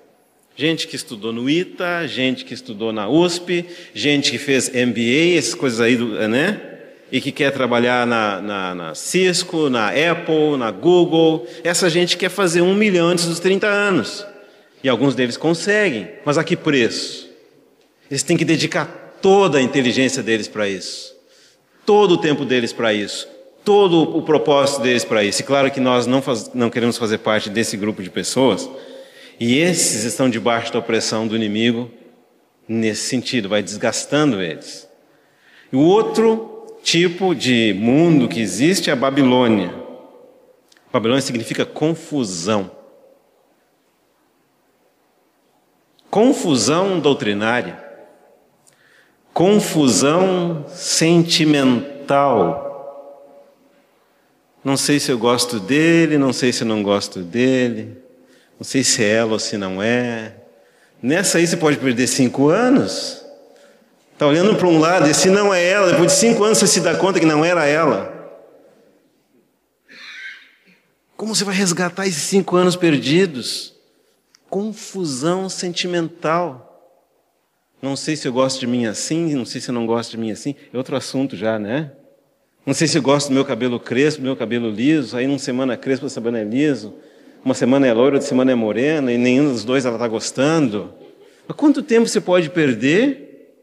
[0.57, 5.55] Gente que estudou no ITA, gente que estudou na USP, gente que fez MBA, essas
[5.55, 6.59] coisas aí, né?
[7.09, 11.47] E que quer trabalhar na, na, na Cisco, na Apple, na Google.
[11.63, 14.25] Essa gente quer fazer um milhão antes dos 30 anos.
[14.83, 17.29] E alguns deles conseguem, mas a que preço?
[18.09, 18.85] Eles têm que dedicar
[19.21, 21.15] toda a inteligência deles para isso,
[21.85, 23.27] todo o tempo deles para isso,
[23.63, 25.41] todo o propósito deles para isso.
[25.41, 28.69] E claro que nós não, faz, não queremos fazer parte desse grupo de pessoas,
[29.39, 31.91] e esses estão debaixo da opressão do inimigo
[32.67, 34.87] nesse sentido, vai desgastando eles.
[35.71, 39.73] E o outro tipo de mundo que existe é a Babilônia.
[40.91, 42.71] Babilônia significa confusão.
[46.19, 47.81] Confusão doutrinária,
[49.33, 52.11] confusão sentimental.
[54.61, 57.97] Não sei se eu gosto dele, não sei se eu não gosto dele,
[58.59, 60.33] não sei se é ela ou se não é.
[61.01, 63.23] Nessa aí você pode perder cinco anos.
[64.11, 66.67] Está olhando para um lado e se não é ela, depois de cinco anos você
[66.67, 68.13] se dá conta que não era ela.
[71.15, 73.78] Como você vai resgatar esses cinco anos perdidos?
[74.49, 76.65] Confusão sentimental.
[77.81, 80.17] Não sei se eu gosto de mim assim, não sei se eu não gosto de
[80.17, 80.55] mim assim.
[80.73, 81.93] É outro assunto já, né?
[82.65, 85.15] Não sei se eu gosto do meu cabelo crespo, do meu cabelo liso.
[85.15, 86.93] Aí, uma semana é crespo, outra semana é liso.
[87.43, 89.11] Uma semana é loira, outra semana é morena.
[89.11, 90.93] E nenhum dos dois ela está gostando.
[91.47, 93.55] Mas quanto tempo você pode perder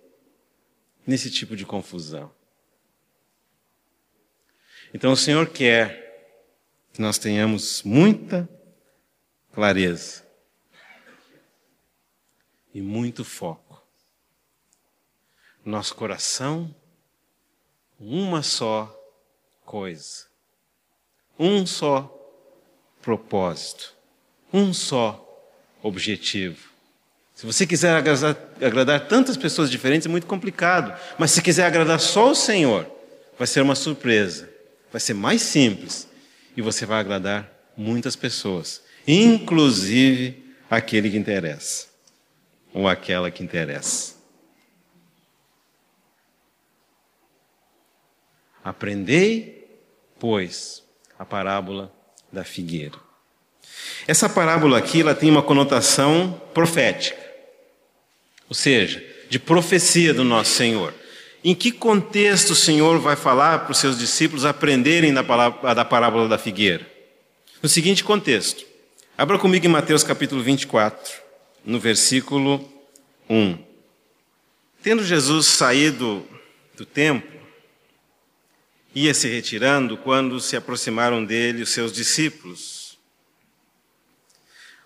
[1.07, 2.31] nesse tipo de confusão?
[4.95, 6.33] Então, o Senhor quer
[6.93, 8.49] que nós tenhamos muita
[9.53, 10.26] clareza
[12.77, 13.83] e muito foco
[15.65, 16.73] nosso coração
[17.99, 18.95] uma só
[19.65, 20.27] coisa,
[21.39, 22.13] um só
[23.03, 23.95] propósito,
[24.53, 25.23] um só
[25.83, 26.69] objetivo.
[27.35, 30.99] Se você quiser agradar, agradar, tantas pessoas diferentes, é muito complicado.
[31.19, 32.87] Mas se quiser agradar só o Senhor,
[33.39, 34.49] vai ser uma surpresa.
[34.93, 36.07] Vai ser mais simples.
[36.57, 41.87] E você vai agradar muitas pessoas, inclusive aquele que interessa,
[42.77, 44.15] ou aquela que interessa.
[48.63, 49.67] Aprendei,
[50.21, 50.83] pois,
[51.19, 51.91] a parábola
[52.31, 52.99] da figueira.
[54.07, 57.19] Essa parábola aqui ela tem uma conotação profética,
[58.47, 60.93] ou seja, de profecia do nosso Senhor.
[61.43, 65.23] Em que contexto o Senhor vai falar para os seus discípulos aprenderem da,
[65.73, 66.87] da parábola da figueira?
[67.63, 68.67] No seguinte contexto.
[69.17, 71.26] Abra comigo em Mateus capítulo 24,
[71.67, 72.73] no versículo
[73.29, 73.59] 1.
[74.81, 76.25] Tendo Jesus saído
[76.77, 77.29] do templo,
[78.95, 82.97] ia se retirando quando se aproximaram dele os seus discípulos,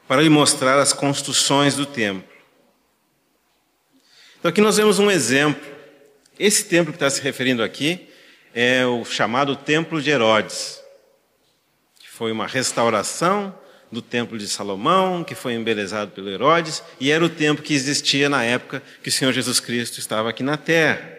[0.08, 2.28] para lhe mostrar as construções do templo.
[4.38, 5.70] Então aqui nós vemos um exemplo.
[6.38, 8.08] Esse templo que está se referindo aqui
[8.54, 10.80] é o chamado Templo de Herodes,
[12.00, 13.54] que foi uma restauração
[13.90, 18.28] do Templo de Salomão, que foi embelezado pelo Herodes, e era o templo que existia
[18.28, 21.18] na época que o Senhor Jesus Cristo estava aqui na terra.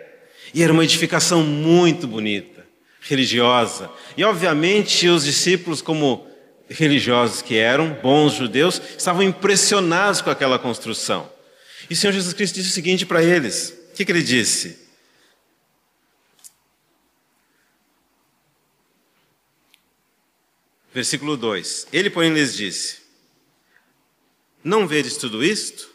[0.53, 2.61] E era uma edificação muito bonita
[3.01, 3.89] religiosa.
[4.15, 6.27] E, obviamente, os discípulos, como
[6.69, 11.29] religiosos que eram, bons judeus, estavam impressionados com aquela construção.
[11.89, 14.79] E o Senhor Jesus Cristo disse o seguinte para eles: o que, que ele disse?
[20.93, 22.99] Versículo 2: Ele, porém, lhes disse:
[24.63, 25.89] Não vedes tudo isto?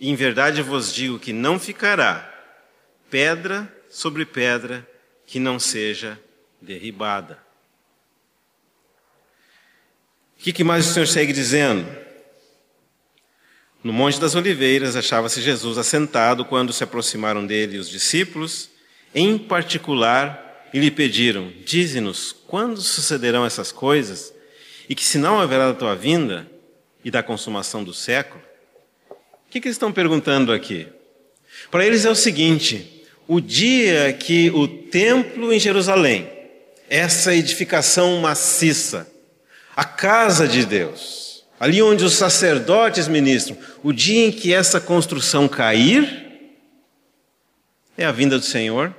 [0.00, 2.34] Em verdade vos digo que não ficará
[3.10, 4.88] pedra sobre pedra
[5.26, 6.20] que não seja
[6.60, 7.38] derribada.
[10.38, 11.86] O que, mais o Senhor segue dizendo?
[13.82, 18.70] No Monte das Oliveiras achava-se Jesus assentado quando se aproximaram dele os discípulos,
[19.14, 24.32] em particular, e lhe pediram: Dize-nos quando sucederão essas coisas,
[24.88, 26.46] e que sinal haverá da tua vinda
[27.04, 28.42] e da consumação do século?
[29.10, 30.86] O que, que eles estão perguntando aqui?
[31.70, 36.28] Para eles é o seguinte: o dia que o templo em Jerusalém,
[36.88, 39.10] essa edificação maciça,
[39.76, 45.48] a casa de Deus, ali onde os sacerdotes ministram, o dia em que essa construção
[45.48, 46.26] cair,
[47.96, 48.94] é a vinda do Senhor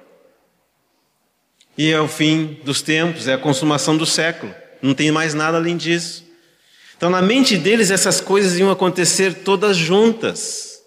[1.80, 4.54] e é o fim dos tempos, é a consumação do século.
[4.82, 6.26] Não tem mais nada além disso.
[6.98, 10.84] Então, na mente deles, essas coisas iam acontecer todas juntas.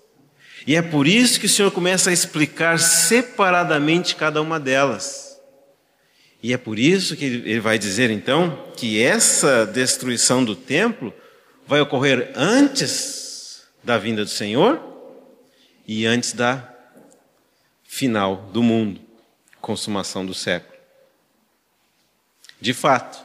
[0.66, 5.40] E é por isso que o Senhor começa a explicar separadamente cada uma delas.
[6.43, 11.11] E é por isso que ele vai dizer então que essa destruição do templo
[11.66, 14.78] vai ocorrer antes da vinda do Senhor
[15.88, 16.70] e antes da
[17.82, 19.01] final do mundo,
[19.59, 20.72] consumação do século.
[22.63, 23.19] De fato,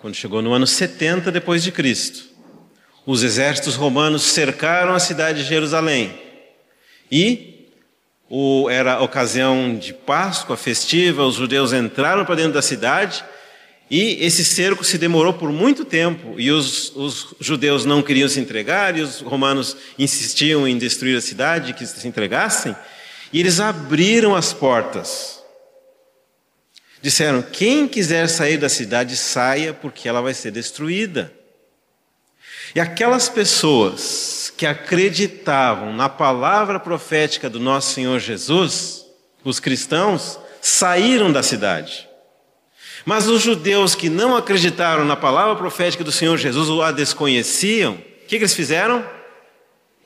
[0.00, 2.24] quando chegou no ano 70 depois de Cristo,
[3.06, 6.12] os exércitos romanos cercaram a cidade de Jerusalém
[7.08, 7.68] e
[8.28, 13.24] o, era ocasião de Páscoa festiva, os judeus entraram para dentro da cidade
[13.88, 18.40] e esse cerco se demorou por muito tempo e os, os, judeus não queriam se
[18.40, 22.74] entregar e os romanos insistiam em destruir a cidade, que se entregassem,
[23.32, 25.37] e eles abriram as portas.
[27.00, 31.32] Disseram: quem quiser sair da cidade, saia, porque ela vai ser destruída.
[32.74, 39.06] E aquelas pessoas que acreditavam na palavra profética do nosso Senhor Jesus,
[39.44, 42.08] os cristãos, saíram da cidade.
[43.06, 47.94] Mas os judeus que não acreditaram na palavra profética do Senhor Jesus ou a desconheciam,
[47.94, 49.08] o que, que eles fizeram?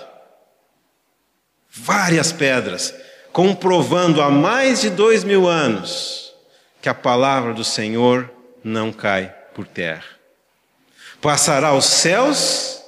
[1.71, 2.95] Várias pedras,
[3.33, 6.35] comprovando há mais de dois mil anos
[6.83, 8.31] que a palavra do Senhor
[8.63, 10.05] não cai por terra.
[11.23, 12.83] Passará os céus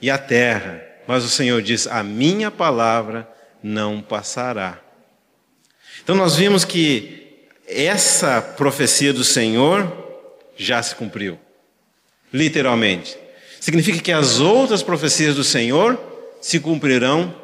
[0.00, 3.28] e a terra, mas o Senhor diz: a minha palavra
[3.62, 4.80] não passará.
[6.02, 9.90] Então nós vimos que essa profecia do Senhor
[10.56, 11.38] já se cumpriu,
[12.32, 13.16] literalmente.
[13.60, 15.98] Significa que as outras profecias do Senhor
[16.40, 17.34] se cumprirão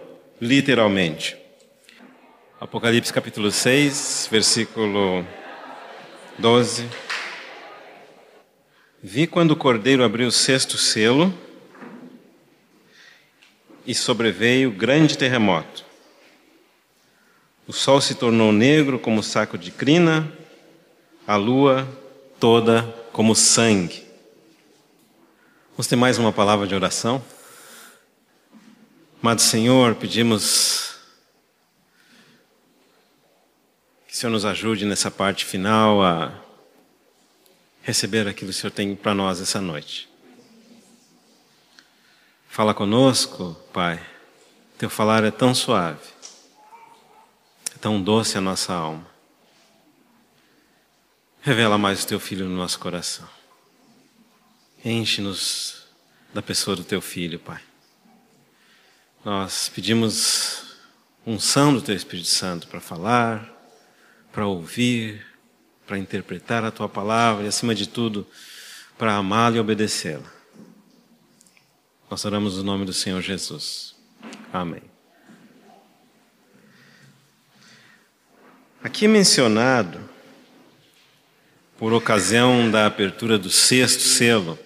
[0.41, 1.37] literalmente.
[2.59, 5.25] Apocalipse capítulo 6, versículo
[6.39, 6.89] 12.
[9.03, 11.33] Vi quando o cordeiro abriu o sexto selo
[13.87, 15.86] e sobreveio grande terremoto
[17.67, 20.31] o sol se tornou negro como saco de crina,
[21.27, 21.87] a lua
[22.39, 24.07] toda como sangue.
[25.73, 27.23] Vamos ter mais uma palavra de oração?
[29.21, 30.95] Amado Senhor, pedimos
[34.07, 36.33] que o Senhor nos ajude nessa parte final a
[37.83, 40.09] receber aquilo que o Senhor tem para nós essa noite.
[42.49, 44.01] Fala conosco, Pai.
[44.79, 46.16] Teu falar é tão suave
[47.77, 49.07] tão doce a nossa alma.
[51.41, 53.29] Revela mais o teu filho no nosso coração.
[54.85, 55.87] Enche-nos
[56.35, 57.63] da pessoa do teu filho, Pai.
[59.25, 60.77] Nós pedimos
[61.27, 63.53] unção do teu Espírito Santo para falar,
[64.33, 65.27] para ouvir,
[65.87, 68.27] para interpretar a tua palavra e, acima de tudo,
[68.99, 70.33] para amá-la e obedecê-la.
[72.11, 73.95] Nós oramos no nome do Senhor Jesus.
[74.53, 74.96] Amém.
[78.83, 79.99] Aqui é mencionado,
[81.79, 84.59] por ocasião da abertura do sexto selo,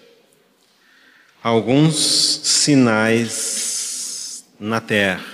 [1.42, 5.24] alguns sinais na terra.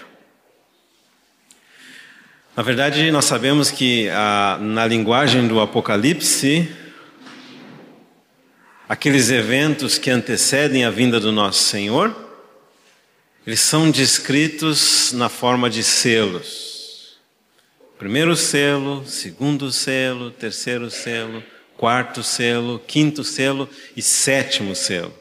[2.57, 6.71] Na verdade, nós sabemos que a, na linguagem do Apocalipse,
[8.89, 12.15] aqueles eventos que antecedem a vinda do nosso Senhor,
[13.47, 16.66] eles são descritos na forma de selos.
[17.99, 21.43] Primeiro selo, segundo selo, terceiro selo,
[21.79, 25.15] quarto selo, quinto selo e sétimo selo.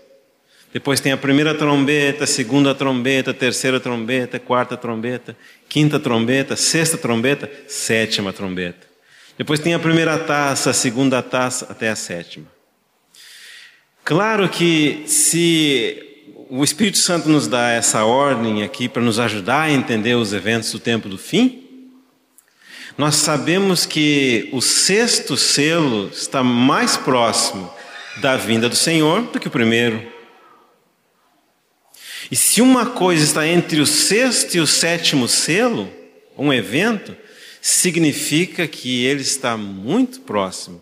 [0.74, 5.38] Depois tem a primeira trombeta, segunda trombeta, terceira trombeta, quarta trombeta,
[5.70, 8.86] quinta trombeta, sexta trombeta, sétima trombeta.
[9.38, 12.46] Depois tem a primeira taça, a segunda taça, até a sétima.
[14.04, 19.72] Claro que se o Espírito Santo nos dá essa ordem aqui para nos ajudar a
[19.72, 21.65] entender os eventos do tempo do fim,
[22.98, 27.72] nós sabemos que o sexto selo está mais próximo
[28.18, 30.14] da vinda do Senhor do que o primeiro.
[32.32, 35.92] E se uma coisa está entre o sexto e o sétimo selo,
[36.38, 37.16] um evento,
[37.62, 40.82] significa que ele está muito próximo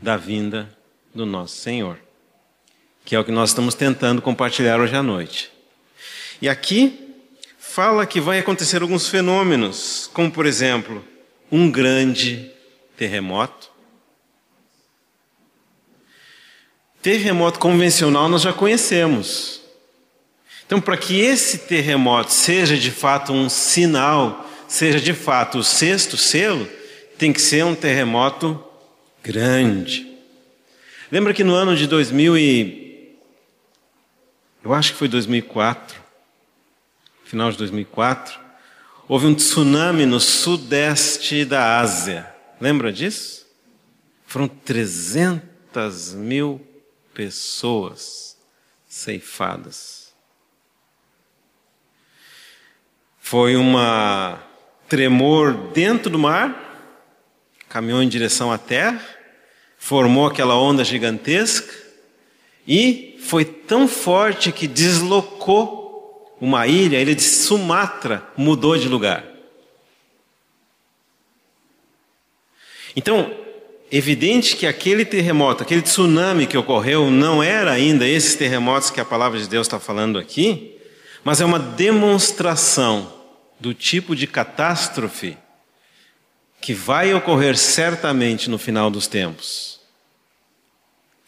[0.00, 0.68] da vinda
[1.14, 1.98] do nosso Senhor,
[3.04, 5.52] que é o que nós estamos tentando compartilhar hoje à noite.
[6.40, 7.14] E aqui
[7.58, 11.04] fala que vai acontecer alguns fenômenos, como por exemplo,
[11.54, 12.50] um grande
[12.96, 13.70] terremoto.
[17.00, 19.62] Terremoto convencional nós já conhecemos.
[20.66, 26.16] Então, para que esse terremoto seja de fato um sinal, seja de fato o sexto
[26.16, 26.68] selo,
[27.16, 28.60] tem que ser um terremoto
[29.22, 30.12] grande.
[31.08, 33.16] Lembra que no ano de 2000 e
[34.64, 36.02] eu acho que foi 2004,
[37.24, 38.43] final de 2004,
[39.08, 42.32] houve um tsunami no sudeste da Ásia.
[42.60, 43.46] Lembra disso?
[44.26, 46.60] Foram 300 mil
[47.12, 48.36] pessoas
[48.88, 50.12] ceifadas.
[53.20, 54.42] Foi uma
[54.88, 56.92] tremor dentro do mar,
[57.68, 59.02] caminhou em direção à terra,
[59.78, 61.72] formou aquela onda gigantesca
[62.66, 65.83] e foi tão forte que deslocou
[66.44, 69.24] uma ilha, ilha de Sumatra mudou de lugar.
[72.94, 73.34] Então,
[73.90, 79.06] evidente que aquele terremoto, aquele tsunami que ocorreu, não era ainda esses terremotos que a
[79.06, 80.78] palavra de Deus está falando aqui,
[81.24, 83.10] mas é uma demonstração
[83.58, 85.38] do tipo de catástrofe
[86.60, 89.80] que vai ocorrer certamente no final dos tempos,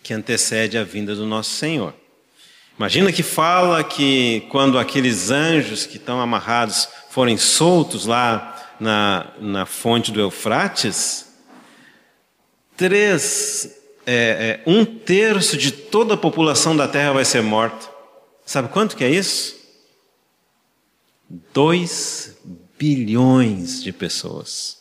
[0.02, 1.94] que antecede a vinda do nosso Senhor.
[2.78, 9.64] Imagina que fala que quando aqueles anjos que estão amarrados forem soltos lá na, na
[9.64, 11.26] fonte do Eufrates,
[12.76, 13.74] três,
[14.04, 17.88] é, é, um terço de toda a população da Terra vai ser morta.
[18.44, 19.56] Sabe quanto que é isso?
[21.54, 22.36] Dois
[22.78, 24.76] bilhões de pessoas.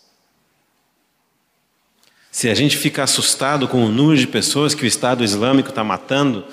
[2.30, 5.86] Se a gente fica assustado com o número de pessoas que o Estado Islâmico está
[5.86, 6.46] matando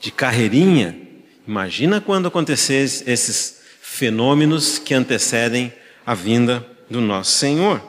[0.00, 0.98] de carreirinha,
[1.46, 5.72] imagina quando acontecer esses fenômenos que antecedem
[6.06, 7.80] a vinda do nosso Senhor.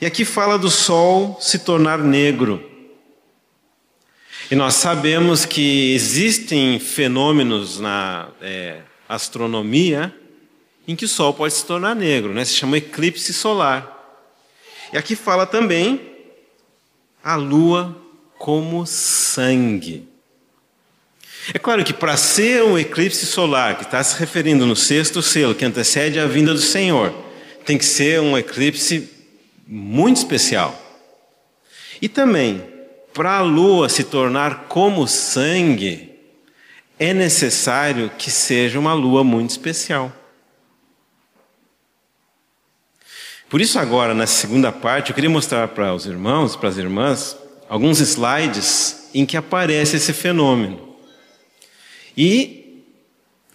[0.00, 2.68] E aqui fala do sol se tornar negro.
[4.50, 10.12] E nós sabemos que existem fenômenos na é, astronomia
[10.88, 12.44] em que o sol pode se tornar negro, né?
[12.44, 13.88] se chama eclipse solar.
[14.92, 16.00] E aqui fala também
[17.22, 17.96] a lua
[18.36, 20.11] como sangue.
[21.52, 25.54] É claro que para ser um eclipse solar, que está se referindo no sexto selo,
[25.54, 27.12] que antecede a vinda do Senhor,
[27.64, 29.10] tem que ser um eclipse
[29.66, 30.78] muito especial.
[32.00, 32.62] E também,
[33.12, 36.12] para a lua se tornar como sangue,
[36.98, 40.12] é necessário que seja uma lua muito especial.
[43.48, 47.36] Por isso, agora, na segunda parte, eu queria mostrar para os irmãos, para as irmãs,
[47.68, 50.91] alguns slides em que aparece esse fenômeno.
[52.16, 52.84] E,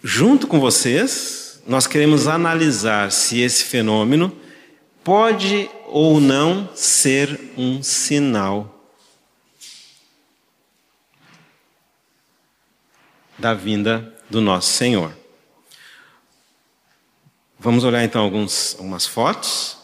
[0.02, 4.34] junto com vocês, nós queremos analisar se esse fenômeno
[5.04, 8.74] pode ou não ser um sinal
[13.38, 15.16] da vinda do nosso Senhor.
[17.58, 19.78] Vamos olhar então alguns, algumas fotos.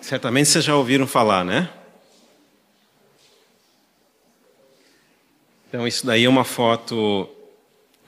[0.00, 1.70] Certamente vocês já ouviram falar, né?
[5.76, 7.28] Então, isso daí é uma foto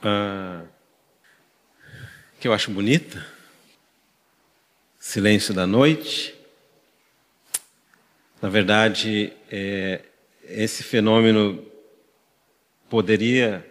[0.03, 0.67] uh,
[2.39, 3.23] que eu acho bonita
[4.99, 6.33] silêncio da noite.
[8.41, 10.01] Na verdade, é,
[10.45, 11.63] esse fenômeno
[12.89, 13.63] poderia,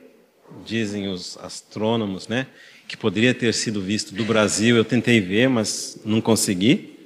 [0.64, 2.46] dizem os astrônomos, né,
[2.86, 4.76] que poderia ter sido visto do Brasil.
[4.76, 6.96] Eu tentei ver, mas não consegui.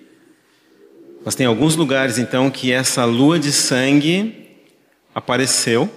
[1.24, 4.46] Mas tem alguns lugares então que essa lua de sangue
[5.14, 5.90] apareceu,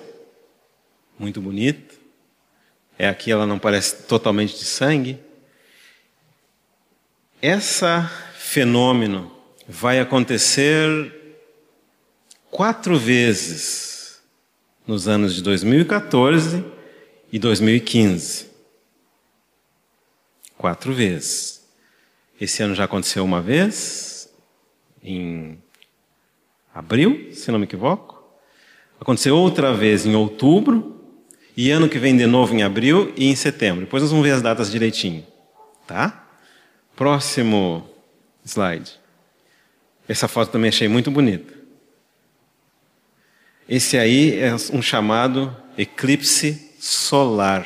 [1.18, 1.95] muito bonita.
[2.97, 5.20] É aqui ela não parece totalmente de sangue.
[7.41, 9.32] Essa fenômeno
[9.68, 11.13] vai acontecer
[12.49, 14.22] quatro vezes
[14.88, 16.63] nos anos de 2014
[17.32, 18.49] e 2015.
[20.57, 21.68] Quatro vezes.
[22.39, 24.30] Esse ano já aconteceu uma vez,
[25.03, 25.57] em
[26.74, 28.24] abril, se não me equivoco.
[28.99, 30.94] Aconteceu outra vez em outubro,
[31.56, 33.86] e ano que vem de novo em abril e em setembro.
[33.86, 35.26] Depois nós vamos ver as datas direitinho.
[35.88, 36.28] Tá?
[36.95, 37.89] Próximo
[38.43, 38.99] slide.
[40.08, 41.53] Essa foto também achei muito bonita.
[43.68, 47.66] Esse aí é um chamado eclipse solar.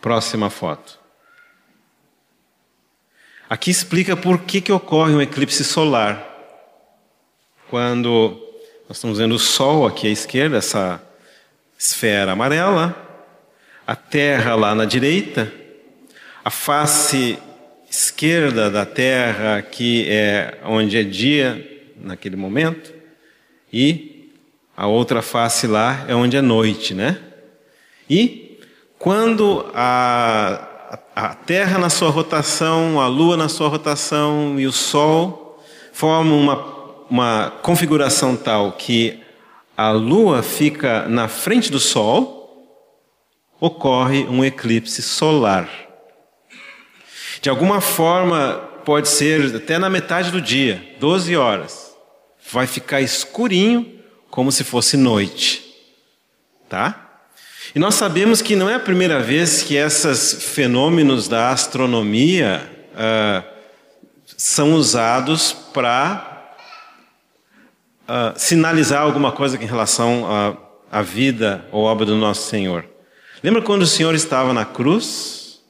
[0.00, 1.00] Próxima foto.
[3.48, 6.26] Aqui explica por que, que ocorre um eclipse solar.
[7.70, 8.41] Quando
[8.92, 11.02] nós estamos vendo o Sol aqui à esquerda, essa
[11.78, 12.94] esfera amarela,
[13.86, 15.50] a Terra lá na direita,
[16.44, 17.38] a face
[17.90, 22.92] esquerda da terra, que é onde é dia naquele momento,
[23.72, 24.30] e
[24.76, 27.18] a outra face lá é onde é noite, né?
[28.10, 28.60] E
[28.98, 35.64] quando a, a Terra na sua rotação, a Lua na sua rotação e o Sol
[35.94, 36.81] formam uma,
[37.12, 39.20] uma configuração tal que
[39.76, 42.66] a Lua fica na frente do Sol,
[43.60, 45.68] ocorre um eclipse solar.
[47.42, 51.94] De alguma forma, pode ser até na metade do dia, 12 horas.
[52.50, 54.00] Vai ficar escurinho,
[54.30, 55.62] como se fosse noite.
[56.66, 57.10] Tá?
[57.74, 63.46] E nós sabemos que não é a primeira vez que esses fenômenos da astronomia uh,
[64.34, 66.31] são usados para
[68.12, 70.26] uh, sinalizar alguma coisa em relação
[70.90, 72.84] à, vida ou obra do nosso Senhor.
[73.42, 75.62] Lembra quando o Senhor estava na cruz?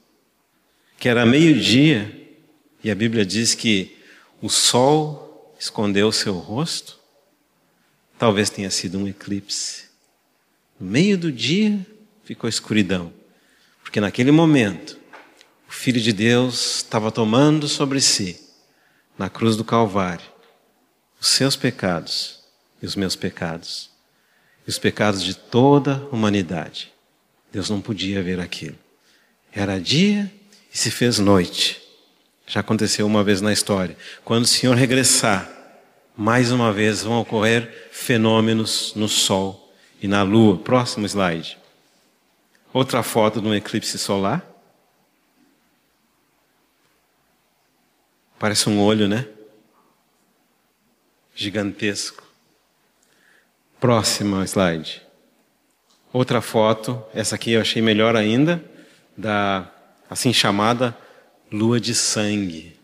[0.99, 2.13] Que era meio-dia,
[2.83, 3.97] e a Bíblia diz que
[4.41, 6.99] o sol escondeu seu rosto?
[8.19, 9.85] Talvez tenha sido um eclipse.
[10.79, 11.79] No meio do dia
[12.25, 13.13] ficou escuridão,
[13.81, 14.97] porque naquele momento
[15.67, 18.39] o Filho de Deus estava tomando sobre si,
[19.17, 20.32] na cruz do Calvário,
[21.23, 22.39] os seus pecados
[22.81, 23.89] e os meus pecados,
[24.67, 26.91] e os pecados de toda a humanidade.
[27.49, 28.75] Deus não podia ver aquilo.
[29.49, 30.29] Era dia
[30.73, 31.81] e se fez noite.
[32.45, 33.95] Já aconteceu uma vez na história.
[34.25, 35.49] Quando o Senhor regressar,
[36.13, 40.57] mais uma vez vão ocorrer fenômenos no Sol e na Lua.
[40.57, 41.57] Próximo slide.
[42.73, 44.45] Outra foto de um eclipse solar.
[48.37, 49.25] Parece um olho, né?
[51.35, 52.23] Gigantesco.
[53.79, 55.01] Próxima slide.
[56.11, 58.63] Outra foto, essa aqui eu achei melhor ainda,
[59.17, 59.69] da
[60.09, 60.95] assim chamada
[61.51, 62.79] lua de sangue.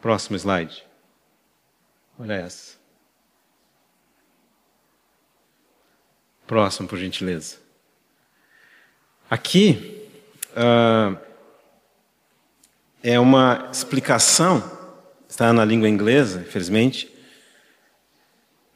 [0.00, 0.84] Próximo slide.
[2.18, 2.76] Olha essa.
[6.46, 7.56] Próximo, por gentileza.
[9.28, 10.08] Aqui
[10.52, 11.18] uh,
[13.02, 14.75] é uma explicação,
[15.36, 17.10] está na língua inglesa, infelizmente,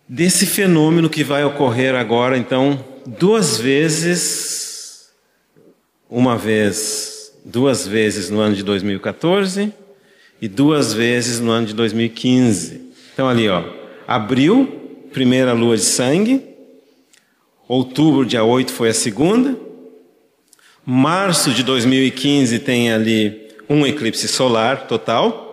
[0.07, 5.11] desse fenômeno que vai ocorrer agora, então, duas vezes,
[6.09, 9.73] uma vez, duas vezes no ano de 2014
[10.43, 12.93] e duas vezes no ano de 2015.
[13.15, 13.65] Então, ali, ó,
[14.07, 16.45] abril, primeira lua de sangue,
[17.67, 19.57] outubro, dia 8, foi a segunda,
[20.85, 25.50] março de 2015 tem ali um eclipse solar total,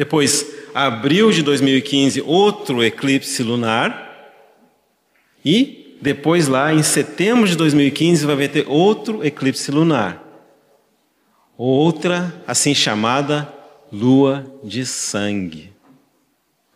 [0.00, 4.32] depois abril de 2015, outro eclipse lunar.
[5.44, 10.24] E depois, lá em setembro de 2015, vai ter outro eclipse lunar.
[11.54, 13.52] Outra, assim chamada,
[13.92, 15.70] lua de sangue.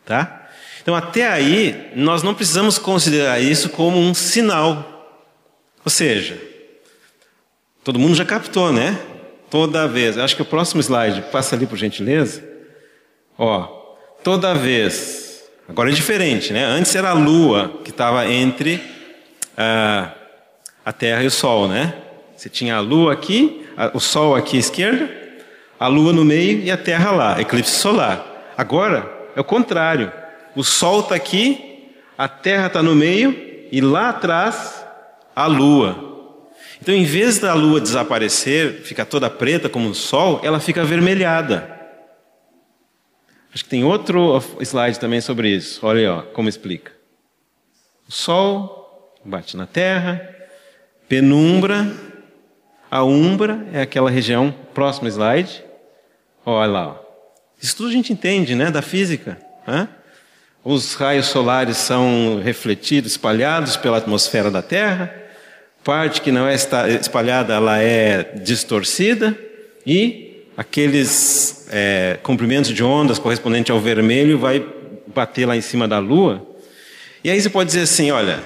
[0.05, 0.47] Tá?
[0.83, 5.17] Então, até aí, nós não precisamos considerar isso como um sinal.
[5.83, 6.39] Ou seja,
[7.83, 8.99] todo mundo já captou, né?
[9.49, 10.15] Toda vez.
[10.15, 12.53] Acho que o próximo slide, passa ali por gentileza.
[13.37, 13.63] Ó,
[14.23, 15.43] toda vez.
[15.67, 16.63] Agora é diferente, né?
[16.63, 18.81] Antes era a lua que estava entre
[19.57, 20.11] a,
[20.85, 21.93] a Terra e o Sol, né?
[22.35, 25.09] Você tinha a lua aqui, a, o Sol aqui à esquerda,
[25.79, 28.53] a lua no meio e a Terra lá, eclipse solar.
[28.57, 30.11] Agora é o contrário.
[30.55, 33.35] O Sol está aqui, a Terra está no meio
[33.71, 34.85] e lá atrás
[35.35, 36.13] a lua.
[36.81, 41.74] Então, em vez da lua desaparecer, ficar toda preta como o Sol, ela fica avermelhada.
[43.55, 45.79] Acho que tem outro slide também sobre isso.
[45.81, 46.91] Olha aí, ó, como explica.
[48.05, 50.29] O sol bate na terra,
[51.07, 51.89] penumbra,
[52.91, 55.63] a umbra é aquela região, próximo slide.
[56.45, 56.87] Olha lá.
[56.89, 56.95] Ó.
[57.61, 59.37] Isso tudo a gente entende, né, da física.
[59.65, 59.87] Né?
[60.61, 65.15] Os raios solares são refletidos, espalhados pela atmosfera da Terra.
[65.81, 69.33] Parte que não é espalhada, ela é distorcida
[69.87, 74.65] e aqueles é, comprimentos de ondas correspondentes ao vermelho vai
[75.07, 76.45] bater lá em cima da lua.
[77.23, 78.43] E aí você pode dizer assim: olha,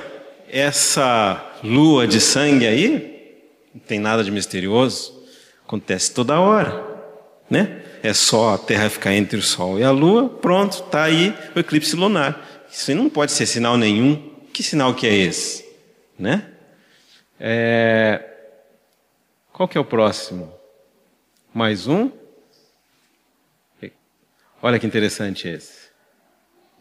[0.50, 3.36] essa lua de sangue aí,
[3.74, 5.24] não tem nada de misterioso,
[5.66, 6.84] acontece toda hora,
[7.50, 7.82] né?
[8.02, 11.60] É só a Terra ficar entre o Sol e a Lua, pronto, está aí o
[11.60, 12.66] eclipse lunar.
[12.72, 14.30] Isso não pode ser sinal nenhum.
[14.54, 15.66] Que sinal que é esse?
[16.18, 16.46] Né?
[17.38, 18.24] É...
[19.52, 20.60] Qual que é o próximo?
[21.54, 22.12] mais um.
[24.62, 25.90] Olha que interessante esse.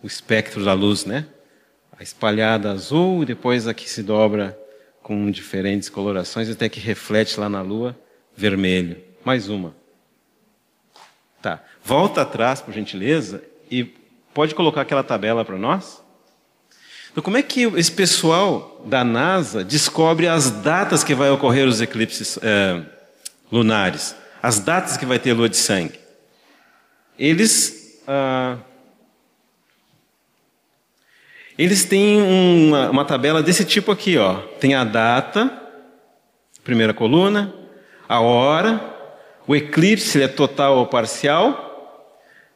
[0.03, 1.26] O espectro da luz, né?
[1.99, 4.59] A espalhada azul e depois aqui se dobra
[5.03, 7.99] com diferentes colorações até que reflete lá na lua
[8.37, 8.97] vermelho.
[9.24, 9.74] Mais uma.
[11.43, 11.62] Tá.
[11.85, 13.85] Volta atrás, por gentileza, e
[14.35, 16.03] pode colocar aquela tabela para nós?
[17.11, 21.81] Então, como é que esse pessoal da NASA descobre as datas que vai ocorrer os
[21.81, 22.83] eclipses é,
[23.51, 24.14] lunares?
[24.43, 25.99] as datas que vai ter lua de sangue.
[27.19, 28.57] Eles, ah,
[31.59, 34.37] eles têm uma, uma tabela desse tipo aqui, ó.
[34.61, 35.51] Tem a data,
[36.62, 37.53] primeira coluna,
[38.09, 38.81] a hora,
[39.47, 41.66] o eclipse ele é total ou parcial,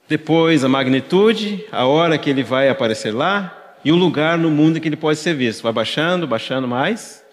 [0.08, 4.80] depois a magnitude, a hora que ele vai aparecer lá e o lugar no mundo
[4.80, 5.62] que ele pode ser visto.
[5.62, 7.24] Vai baixando, baixando mais.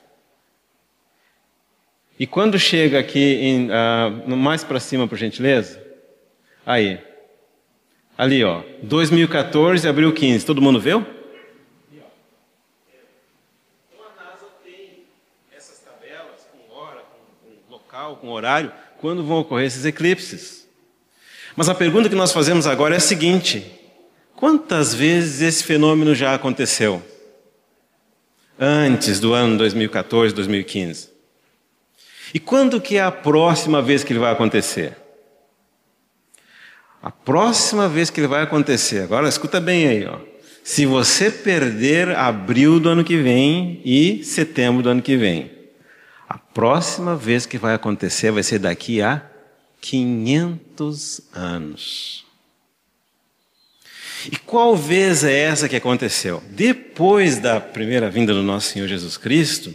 [2.20, 5.82] E quando chega aqui, em, uh, mais para cima, por gentileza?
[6.66, 7.00] Aí.
[8.20, 8.64] Ali, ó.
[8.84, 10.46] 2014, abril 15.
[10.46, 11.08] Todo mundo viu?
[13.88, 15.06] Então a NASA tem
[15.56, 20.68] essas tabelas com hora, com local, com horário, quando vão ocorrer esses eclipses.
[21.56, 23.66] Mas a pergunta que nós fazemos agora é a seguinte:
[24.36, 27.02] quantas vezes esse fenômeno já aconteceu?
[28.60, 31.10] Antes do ano 2014, 2015.
[32.34, 34.98] E quando que é a próxima vez que ele vai acontecer?
[37.02, 40.20] A próxima vez que ele vai acontecer, agora escuta bem aí, ó.
[40.64, 45.52] Se você perder abril do ano que vem e setembro do ano que vem,
[46.28, 49.24] a próxima vez que vai acontecer vai ser daqui a
[49.82, 52.26] 500 anos.
[54.32, 56.44] E qual vez é essa que aconteceu?
[56.50, 59.74] Depois da primeira vinda do nosso Senhor Jesus Cristo,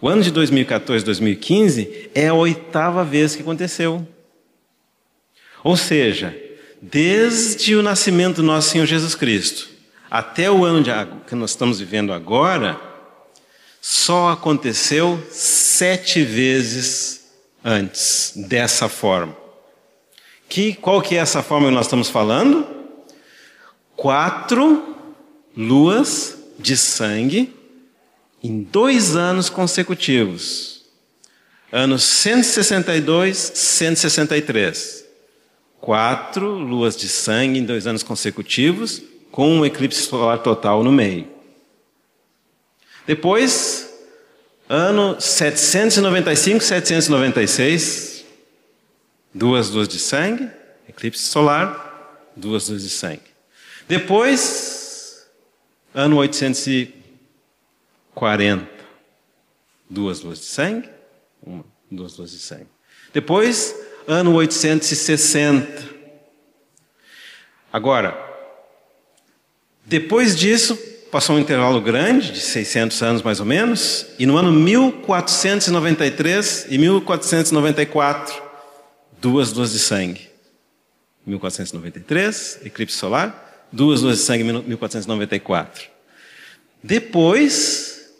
[0.00, 4.06] o ano de 2014, 2015 é a oitava vez que aconteceu.
[5.64, 6.36] Ou seja,
[6.80, 9.76] desde o nascimento do nosso Senhor Jesus Cristo
[10.10, 10.90] até o ano de,
[11.26, 12.80] que nós estamos vivendo agora,
[13.80, 17.26] só aconteceu sete vezes
[17.64, 19.36] antes dessa forma.
[20.48, 22.66] Que, qual que é essa forma que nós estamos falando?
[23.96, 24.96] Quatro
[25.56, 27.54] luas de sangue
[28.42, 30.84] em dois anos consecutivos.
[31.72, 35.05] Anos 162, 163.
[35.80, 41.28] Quatro luas de sangue em dois anos consecutivos, com um eclipse solar total no meio.
[43.06, 43.86] Depois,
[44.68, 48.24] ano 795, 796,
[49.32, 50.50] duas luas de sangue,
[50.88, 53.22] eclipse solar, duas luas de sangue.
[53.86, 55.24] Depois,
[55.94, 58.68] ano 840,
[59.88, 60.90] duas luas de sangue,
[61.40, 62.68] uma, duas luas de sangue.
[63.12, 63.74] Depois,
[64.06, 65.96] ano 860.
[67.72, 68.16] Agora,
[69.84, 70.78] depois disso,
[71.10, 76.76] passou um intervalo grande, de 600 anos mais ou menos, e no ano 1493 e
[76.78, 78.42] 1494,
[79.20, 80.28] duas luas de sangue.
[81.26, 85.88] 1493, eclipse solar, duas luas de sangue em 1494.
[86.82, 88.10] Depois,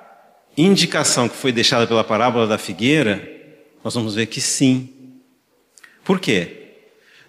[0.56, 3.28] indicação que foi deixada pela parábola da figueira,
[3.82, 4.90] nós vamos ver que sim.
[6.04, 6.60] Por quê?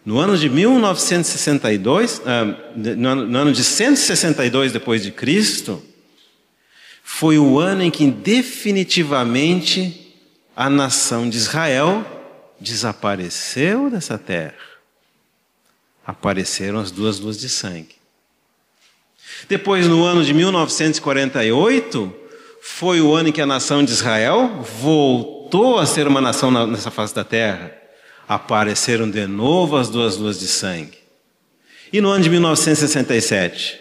[0.05, 2.45] No ano de 1962, ah,
[2.75, 5.81] no ano de 162 depois de Cristo,
[7.03, 10.13] foi o ano em que definitivamente
[10.55, 12.05] a nação de Israel
[12.59, 14.55] desapareceu dessa terra.
[16.05, 17.95] Apareceram as duas luzes de sangue.
[19.49, 22.15] Depois, no ano de 1948,
[22.67, 26.89] foi o ano em que a nação de Israel voltou a ser uma nação nessa
[26.89, 27.71] face da terra.
[28.27, 30.97] Apareceram de novo as duas luas de sangue.
[31.93, 33.79] E no ano de 1967?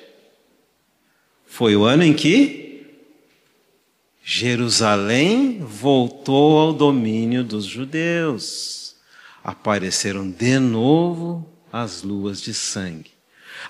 [1.46, 2.84] Foi o ano em que
[4.22, 8.96] Jerusalém voltou ao domínio dos judeus.
[9.42, 13.12] Apareceram de novo as luas de sangue.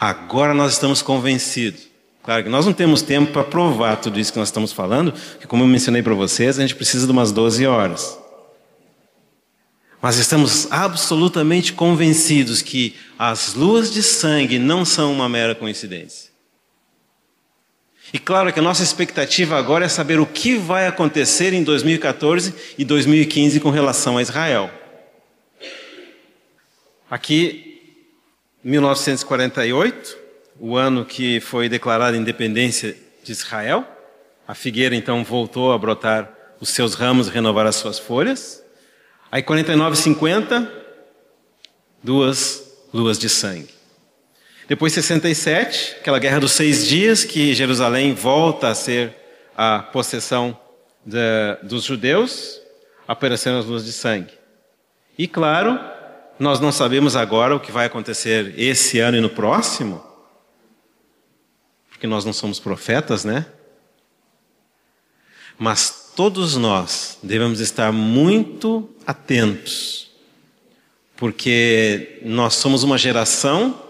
[0.01, 1.94] Agora nós estamos convencidos
[2.25, 5.47] Claro que nós não temos tempo para provar tudo isso que nós estamos falando, que
[5.47, 8.19] como eu mencionei para vocês, a gente precisa de umas 12 horas.
[10.01, 16.31] Mas estamos absolutamente convencidos que as luas de sangue não são uma mera coincidência.
[18.11, 22.55] E claro que a nossa expectativa agora é saber o que vai acontecer em 2014
[22.79, 24.71] e 2015 com relação a Israel.
[27.11, 28.01] Aqui,
[28.63, 30.24] 1948,
[30.59, 33.87] o ano que foi declarada a independência de Israel.
[34.47, 38.63] A figueira então voltou a brotar os seus ramos renovar as suas folhas.
[39.31, 40.73] Aí 49 50,
[42.03, 43.75] duas luas de sangue.
[44.69, 49.15] Depois 67, aquela guerra dos seis dias, que Jerusalém volta a ser
[49.57, 50.59] a possessão
[51.63, 52.61] dos judeus,
[53.07, 54.33] apareceram as luas de sangue.
[55.19, 55.79] E claro,
[56.39, 60.03] nós não sabemos agora o que vai acontecer esse ano e no próximo,
[62.05, 63.47] porque nós não somos profetas, né?
[65.59, 70.11] Mas todos nós devemos estar muito atentos,
[71.17, 73.83] porque nós somos uma geração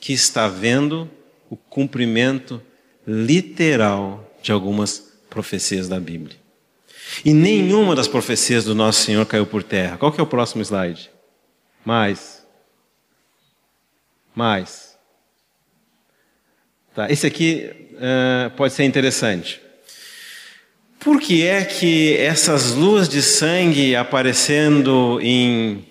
[0.00, 1.10] que está vendo
[1.50, 2.58] o cumprimento
[3.06, 6.38] literal de algumas profecias da Bíblia.
[7.22, 9.98] E nenhuma das profecias do nosso Senhor caiu por terra.
[9.98, 11.10] Qual que é o próximo slide?
[11.84, 12.46] Mais.
[14.34, 14.91] Mais.
[16.94, 19.60] Tá, esse aqui uh, pode ser interessante.
[21.00, 25.84] Por que é que essas luas de sangue aparecendo em,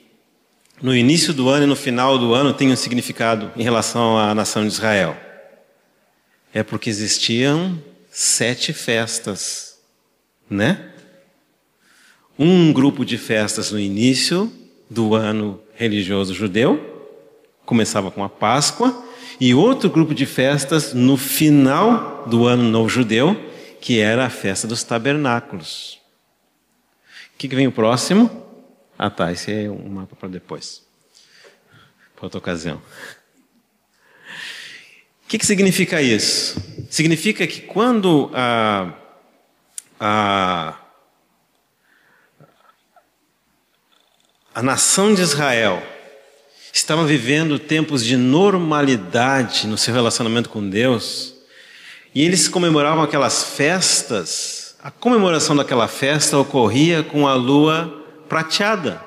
[0.80, 4.36] no início do ano e no final do ano têm um significado em relação à
[4.36, 5.18] nação de Israel?
[6.54, 7.82] É porque existiam
[8.12, 9.80] sete festas,
[10.48, 10.92] né?
[12.38, 14.54] Um grupo de festas no início
[14.88, 17.20] do ano religioso judeu,
[17.66, 19.11] começava com a Páscoa,
[19.42, 23.36] e outro grupo de festas no final do ano novo judeu,
[23.82, 26.00] que era a festa dos tabernáculos.
[27.34, 28.30] O que, que vem o próximo?
[28.96, 30.84] Ah, tá, esse é um mapa para depois,
[32.16, 32.80] para outra ocasião.
[35.26, 36.62] O que, que significa isso?
[36.88, 38.94] Significa que quando a,
[40.00, 40.78] a,
[44.54, 45.82] a nação de Israel
[46.72, 51.34] estava vivendo tempos de normalidade no seu relacionamento com Deus,
[52.14, 54.76] e eles comemoravam aquelas festas.
[54.84, 59.02] A comemoração daquela festa ocorria com a lua prateada.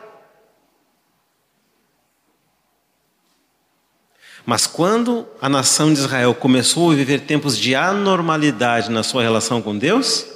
[4.47, 9.63] Mas quando a nação de Israel começou a viver tempos de anormalidade na sua relação
[9.63, 10.27] com Deus,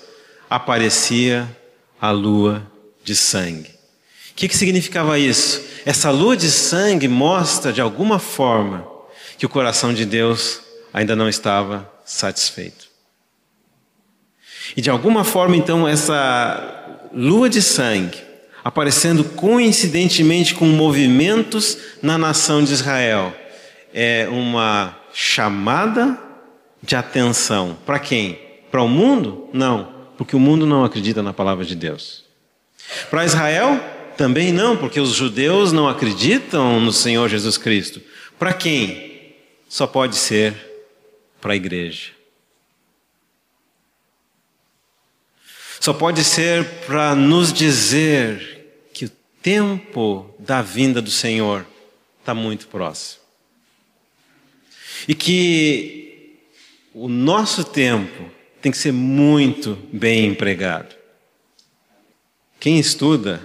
[0.48, 1.48] aparecia
[2.00, 2.66] a lua
[3.04, 3.77] de sangue.
[4.38, 5.64] Que, que significava isso?
[5.84, 8.86] Essa lua de sangue mostra, de alguma forma,
[9.36, 10.60] que o coração de Deus
[10.94, 12.86] ainda não estava satisfeito.
[14.76, 18.16] E de alguma forma, então, essa lua de sangue,
[18.62, 23.34] aparecendo coincidentemente com movimentos na nação de Israel,
[23.92, 26.16] é uma chamada
[26.80, 27.76] de atenção.
[27.84, 28.38] Para quem?
[28.70, 29.48] Para o mundo?
[29.52, 32.22] Não, porque o mundo não acredita na palavra de Deus.
[33.10, 33.97] Para Israel?
[34.18, 38.02] Também não, porque os judeus não acreditam no Senhor Jesus Cristo.
[38.36, 39.36] Para quem?
[39.68, 40.56] Só pode ser
[41.40, 42.10] para a igreja.
[45.78, 49.10] Só pode ser para nos dizer que o
[49.40, 51.64] tempo da vinda do Senhor
[52.18, 53.22] está muito próximo.
[55.06, 56.40] E que
[56.92, 58.28] o nosso tempo
[58.60, 60.96] tem que ser muito bem empregado.
[62.58, 63.40] Quem estuda,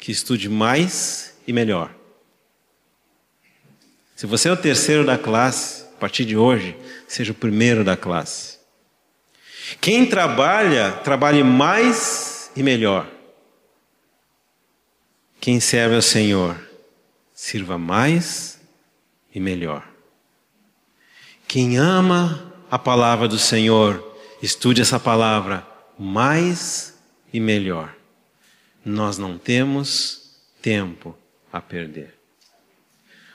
[0.00, 1.94] que estude mais e melhor.
[4.16, 6.76] Se você é o terceiro da classe, a partir de hoje,
[7.06, 8.58] seja o primeiro da classe.
[9.80, 13.08] Quem trabalha, trabalhe mais e melhor.
[15.38, 16.58] Quem serve ao Senhor,
[17.34, 18.58] sirva mais
[19.34, 19.86] e melhor.
[21.46, 25.66] Quem ama a palavra do Senhor, estude essa palavra
[25.98, 26.94] mais
[27.32, 27.99] e melhor.
[28.84, 31.16] Nós não temos tempo
[31.52, 32.14] a perder.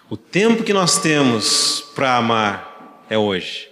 [0.10, 3.70] O tempo que nós temos para amar é hoje.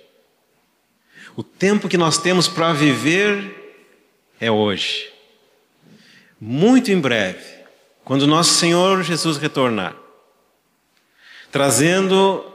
[1.35, 3.85] O tempo que nós temos para viver
[4.39, 5.11] é hoje.
[6.39, 7.43] Muito em breve,
[8.03, 9.95] quando nosso Senhor Jesus retornar,
[11.51, 12.45] trazendo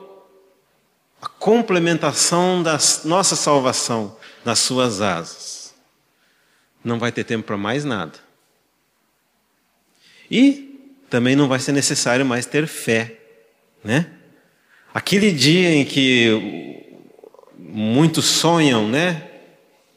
[1.20, 5.74] a complementação da nossa salvação nas suas asas,
[6.84, 8.27] não vai ter tempo para mais nada.
[10.30, 10.68] E
[11.08, 13.14] também não vai ser necessário mais ter fé,
[13.82, 14.06] né?
[14.92, 16.84] Aquele dia em que
[17.58, 19.22] muitos sonham, né?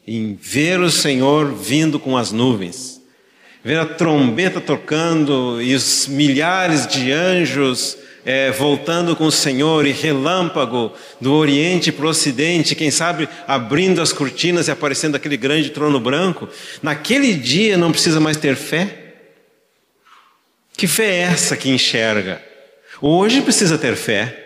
[0.06, 3.00] Em ver o Senhor vindo com as nuvens,
[3.62, 9.92] ver a trombeta tocando e os milhares de anjos é, voltando com o Senhor e
[9.92, 15.70] relâmpago do Oriente para o Ocidente, quem sabe abrindo as cortinas e aparecendo aquele grande
[15.70, 16.48] trono branco.
[16.82, 19.01] Naquele dia não precisa mais ter fé.
[20.76, 22.42] Que fé é essa que enxerga?
[23.00, 24.38] Hoje precisa ter fé.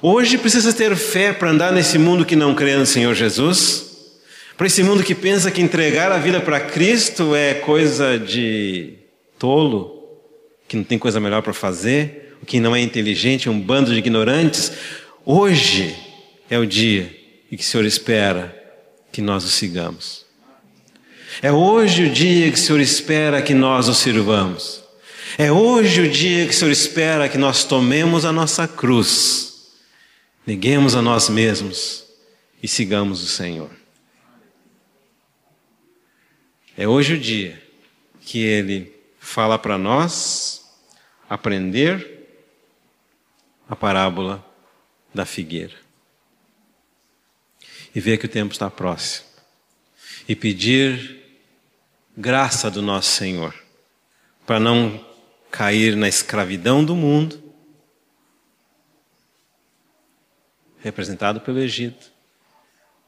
[0.00, 3.86] Hoje precisa ter fé para andar nesse mundo que não crê no Senhor Jesus,
[4.56, 8.94] para esse mundo que pensa que entregar a vida para Cristo é coisa de
[9.38, 10.20] tolo,
[10.68, 13.98] que não tem coisa melhor para fazer, que não é inteligente, é um bando de
[13.98, 14.72] ignorantes.
[15.24, 15.96] Hoje
[16.50, 17.14] é o dia
[17.50, 18.54] em que o Senhor espera
[19.12, 20.26] que nós o sigamos.
[21.42, 24.82] É hoje o dia que o Senhor espera que nós o sirvamos.
[25.36, 29.48] É hoje o dia que o Senhor espera que nós tomemos a nossa cruz
[30.48, 32.06] Neguemos a nós mesmos
[32.62, 33.70] e sigamos o Senhor.
[36.74, 37.62] É hoje o dia
[38.22, 40.74] que ele fala para nós
[41.28, 42.30] aprender
[43.68, 44.42] a parábola
[45.12, 45.76] da figueira.
[47.94, 49.26] E ver que o tempo está próximo.
[50.26, 51.26] E pedir
[52.16, 53.54] graça do nosso Senhor
[54.46, 55.06] para não
[55.50, 57.42] cair na escravidão do mundo,
[60.80, 62.12] representado pelo Egito,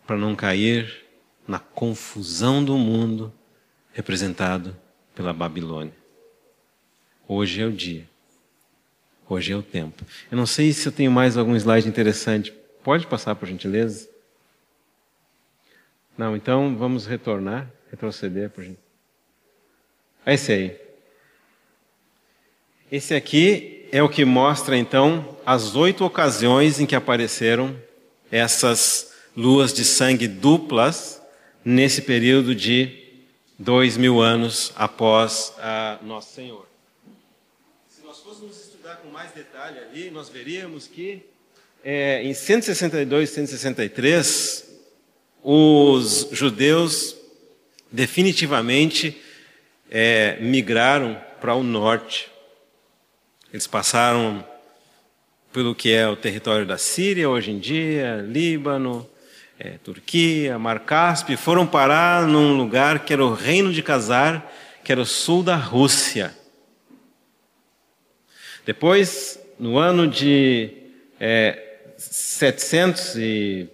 [0.06, 1.04] para não cair
[1.46, 3.32] na confusão do mundo,
[3.92, 4.76] representado
[5.14, 5.94] pela Babilônia.
[7.26, 8.08] Hoje é o dia.
[9.28, 10.04] Hoje é o tempo.
[10.30, 12.52] Eu não sei se eu tenho mais algum slide interessante.
[12.82, 14.08] Pode passar, por gentileza?
[16.18, 18.90] Não, então vamos retornar, retroceder, por gentileza.
[20.26, 20.89] Esse aí.
[22.90, 27.80] Esse aqui é o que mostra, então, as oito ocasiões em que apareceram
[28.32, 31.22] essas luas de sangue duplas
[31.64, 32.98] nesse período de
[33.56, 35.54] dois mil anos após
[36.02, 36.66] Nosso Senhor.
[37.88, 41.22] Se nós fôssemos estudar com mais detalhe ali, nós veríamos que
[41.84, 44.68] é, em 162 e 163,
[45.44, 47.14] os judeus
[47.90, 49.16] definitivamente
[49.88, 52.29] é, migraram para o norte.
[53.52, 54.44] Eles passaram
[55.52, 59.04] pelo que é o território da Síria hoje em dia, Líbano,
[59.58, 64.48] é, Turquia, Mar Cáspio, foram parar num lugar que era o reino de Casar,
[64.84, 66.32] que era o sul da Rússia.
[68.64, 70.70] Depois, no ano de
[71.18, 71.60] é,
[71.98, 73.68] 700 e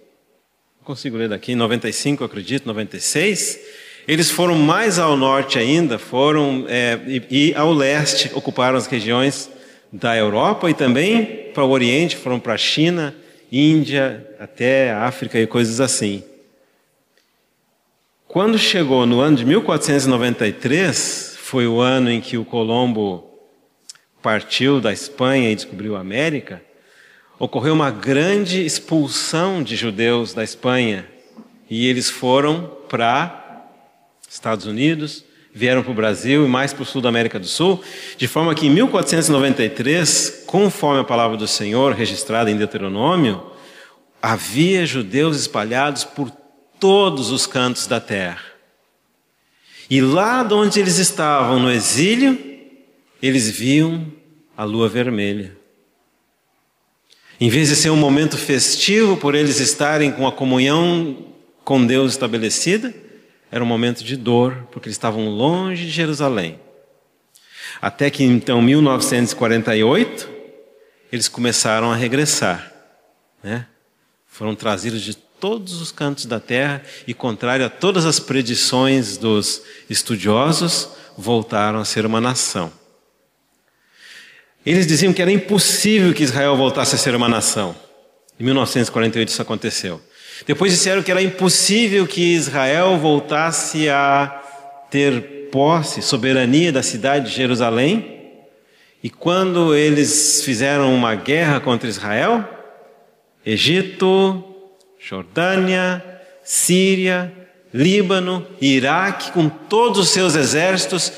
[0.83, 3.59] consigo ler daqui, 95, acredito, 96,
[4.07, 9.51] eles foram mais ao norte ainda, foram é, e, e ao leste ocuparam as regiões
[9.91, 13.15] da Europa e também para o Oriente, foram para a China
[13.51, 16.23] Índia, até África e coisas assim.
[18.27, 23.23] Quando chegou no ano de 1493, foi o ano em que o Colombo
[24.21, 26.61] partiu da Espanha e descobriu a América,
[27.39, 31.07] ocorreu uma grande expulsão de judeus da Espanha
[31.69, 33.65] e eles foram para
[34.29, 35.23] Estados Unidos,
[35.57, 37.83] vieram para o Brasil e mais para o sul da América do Sul,
[38.15, 43.41] de forma que em 1493, conforme a palavra do Senhor registrada em Deuteronômio,
[44.21, 46.31] havia judeus espalhados por
[46.79, 48.43] todos os cantos da terra.
[49.89, 52.37] E lá de onde eles estavam no exílio,
[53.21, 54.05] eles viam
[54.55, 55.57] a lua vermelha.
[57.39, 61.25] Em vez de ser um momento festivo por eles estarem com a comunhão
[61.63, 62.93] com Deus estabelecida,
[63.51, 66.59] era um momento de dor, porque eles estavam longe de Jerusalém.
[67.81, 70.29] Até que então, 1948,
[71.11, 72.71] eles começaram a regressar.
[73.43, 73.65] Né?
[74.25, 79.61] Foram trazidos de todos os cantos da terra e, contrário a todas as predições dos
[79.89, 82.71] estudiosos, voltaram a ser uma nação.
[84.65, 87.75] Eles diziam que era impossível que Israel voltasse a ser uma nação.
[88.39, 90.01] Em 1948 isso aconteceu.
[90.45, 94.41] Depois disseram que era impossível que Israel voltasse a
[94.89, 98.17] ter posse, soberania da cidade de Jerusalém.
[99.03, 102.47] E quando eles fizeram uma guerra contra Israel,
[103.45, 104.43] Egito,
[104.99, 106.03] Jordânia,
[106.43, 107.31] Síria,
[107.73, 111.11] Líbano, Iraque, com todos os seus exércitos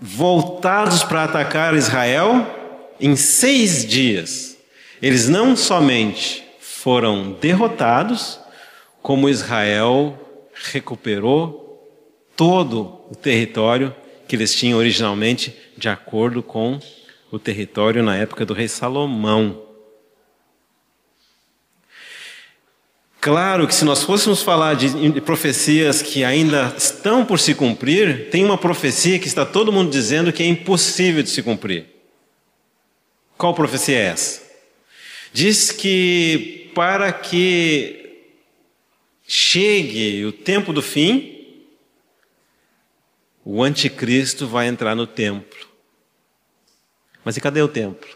[0.00, 2.46] voltados para atacar Israel,
[2.98, 4.56] em seis dias,
[5.00, 8.40] eles não somente foram derrotados,
[9.02, 10.18] como Israel
[10.54, 11.62] recuperou
[12.36, 13.94] todo o território
[14.28, 16.78] que eles tinham originalmente, de acordo com
[17.30, 19.60] o território na época do rei Salomão.
[23.20, 28.44] Claro que se nós fôssemos falar de profecias que ainda estão por se cumprir, tem
[28.44, 31.86] uma profecia que está todo mundo dizendo que é impossível de se cumprir.
[33.38, 34.42] Qual profecia é essa?
[35.32, 38.01] Diz que para que
[39.34, 41.64] chegue o tempo do fim,
[43.42, 45.66] o anticristo vai entrar no templo.
[47.24, 48.10] Mas e cadê o templo?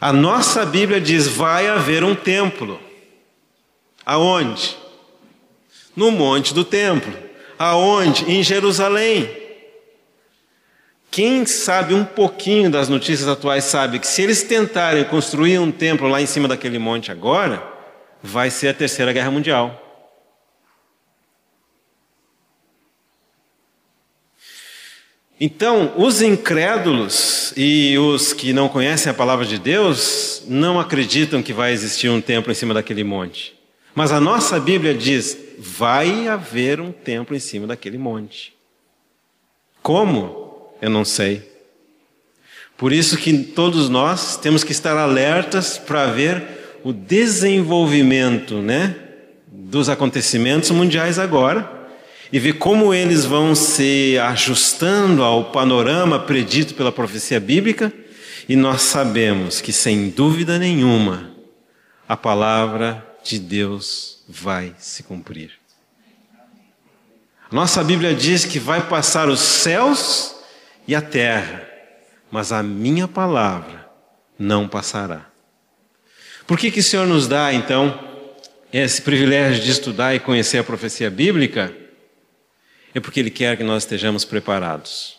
[0.00, 2.80] A nossa Bíblia diz: vai haver um templo.
[4.04, 4.76] Aonde?
[5.94, 7.16] No monte do templo.
[7.56, 8.28] Aonde?
[8.28, 9.41] Em Jerusalém.
[11.12, 16.08] Quem sabe um pouquinho das notícias atuais sabe que se eles tentarem construir um templo
[16.08, 17.62] lá em cima daquele monte agora,
[18.22, 19.78] vai ser a terceira guerra mundial.
[25.38, 31.52] Então, os incrédulos e os que não conhecem a palavra de Deus não acreditam que
[31.52, 33.54] vai existir um templo em cima daquele monte.
[33.94, 38.54] Mas a nossa Bíblia diz: vai haver um templo em cima daquele monte.
[39.82, 40.41] Como?
[40.82, 41.48] Eu não sei.
[42.76, 46.42] Por isso que todos nós temos que estar alertas para ver
[46.82, 48.96] o desenvolvimento, né,
[49.46, 51.70] dos acontecimentos mundiais agora
[52.32, 57.92] e ver como eles vão se ajustando ao panorama predito pela profecia bíblica,
[58.48, 61.30] e nós sabemos que sem dúvida nenhuma
[62.08, 65.52] a palavra de Deus vai se cumprir.
[67.52, 70.41] Nossa Bíblia diz que vai passar os céus
[70.86, 71.68] e a terra,
[72.30, 73.88] mas a minha palavra
[74.38, 75.30] não passará.
[76.46, 77.98] Por que, que o Senhor nos dá, então,
[78.72, 81.74] esse privilégio de estudar e conhecer a profecia bíblica?
[82.94, 85.18] É porque Ele quer que nós estejamos preparados.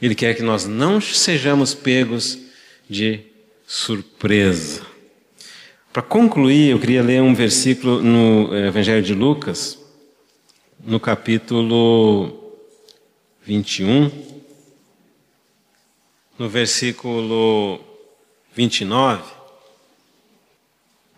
[0.00, 2.38] Ele quer que nós não sejamos pegos
[2.88, 3.20] de
[3.66, 4.86] surpresa.
[5.92, 9.78] Para concluir, eu queria ler um versículo no Evangelho de Lucas,
[10.84, 12.45] no capítulo
[13.46, 14.10] 21,
[16.36, 17.80] no versículo
[18.52, 19.22] 29.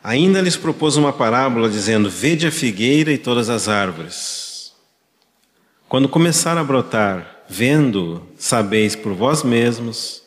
[0.05, 4.75] Ainda lhes propôs uma parábola dizendo: Vede a figueira e todas as árvores.
[5.89, 10.23] Quando começar a brotar, vendo, sabeis por vós mesmos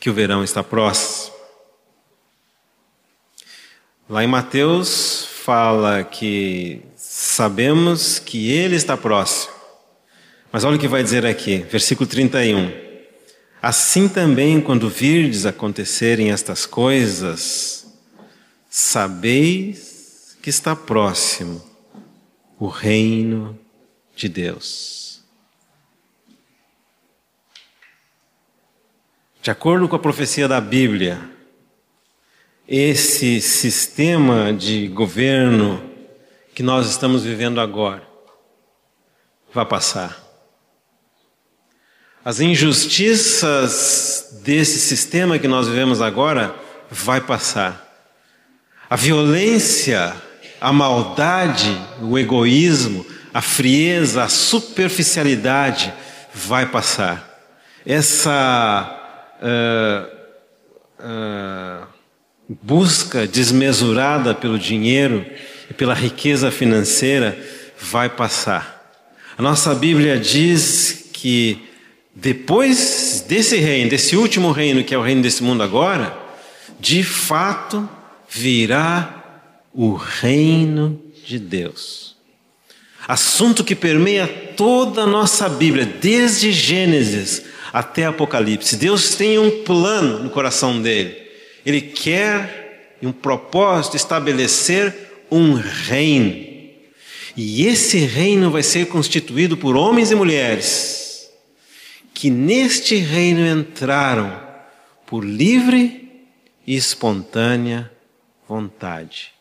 [0.00, 1.32] que o verão está próximo.
[4.08, 9.49] Lá em Mateus fala que sabemos que Ele está próximo.
[10.52, 12.72] Mas olha o que vai dizer aqui, versículo 31.
[13.62, 17.86] Assim também, quando virdes acontecerem estas coisas,
[18.68, 21.62] sabeis que está próximo
[22.58, 23.58] o reino
[24.16, 25.22] de Deus.
[29.42, 31.20] De acordo com a profecia da Bíblia,
[32.66, 35.82] esse sistema de governo
[36.54, 38.06] que nós estamos vivendo agora
[39.52, 40.29] vai passar.
[42.22, 46.54] As injustiças desse sistema que nós vivemos agora
[46.90, 47.88] vai passar.
[48.90, 50.14] A violência,
[50.60, 55.94] a maldade, o egoísmo, a frieza, a superficialidade
[56.34, 57.26] vai passar.
[57.86, 59.00] Essa
[59.40, 60.06] uh,
[61.02, 61.86] uh,
[62.62, 65.24] busca desmesurada pelo dinheiro
[65.70, 67.38] e pela riqueza financeira
[67.80, 68.92] vai passar.
[69.38, 71.69] A nossa Bíblia diz que
[72.14, 76.16] depois desse reino, desse último reino que é o reino desse mundo agora,
[76.78, 77.88] de fato
[78.28, 79.42] virá
[79.72, 82.16] o reino de Deus.
[83.06, 87.42] Assunto que permeia toda a nossa Bíblia, desde Gênesis
[87.72, 88.76] até Apocalipse.
[88.76, 91.16] Deus tem um plano no coração dele.
[91.64, 94.94] Ele quer um propósito estabelecer
[95.30, 96.50] um reino.
[97.36, 101.09] E esse reino vai ser constituído por homens e mulheres
[102.20, 104.46] que neste reino entraram
[105.06, 106.22] por livre
[106.66, 107.90] e espontânea
[108.46, 109.32] vontade.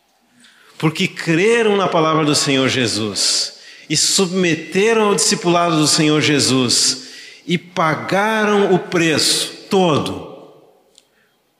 [0.77, 7.09] Porque creram na palavra do Senhor Jesus e submeteram ao discipulado do Senhor Jesus
[7.45, 10.53] e pagaram o preço todo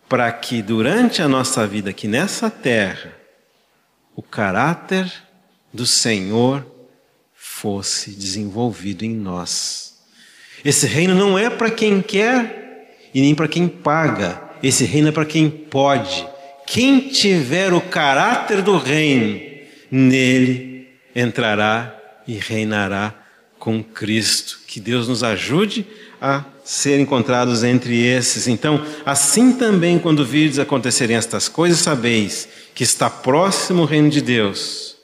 [0.08, 3.14] para que durante a nossa vida aqui nessa terra
[4.16, 5.12] o caráter
[5.74, 6.66] do Senhor
[7.36, 9.98] fosse desenvolvido em nós.
[10.64, 14.41] Esse reino não é para quem quer e nem para quem paga.
[14.61, 16.26] Esse reino é para quem pode.
[16.65, 19.40] Quem tiver o caráter do reino,
[19.90, 21.95] nele entrará
[22.27, 23.14] e reinará
[23.57, 24.60] com Cristo.
[24.68, 25.86] Que Deus nos ajude
[26.22, 28.48] a ser encontrados entre esses.
[28.48, 34.22] Então, assim também, quando virdes acontecerem estas coisas, sabeis que está próximo o reino de
[34.22, 34.95] Deus.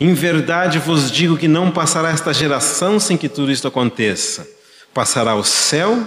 [0.00, 4.48] Em verdade vos digo que não passará esta geração sem que tudo isto aconteça.
[4.94, 6.06] Passará o céu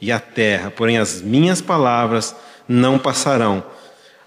[0.00, 2.36] e a terra, porém as minhas palavras
[2.68, 3.64] não passarão.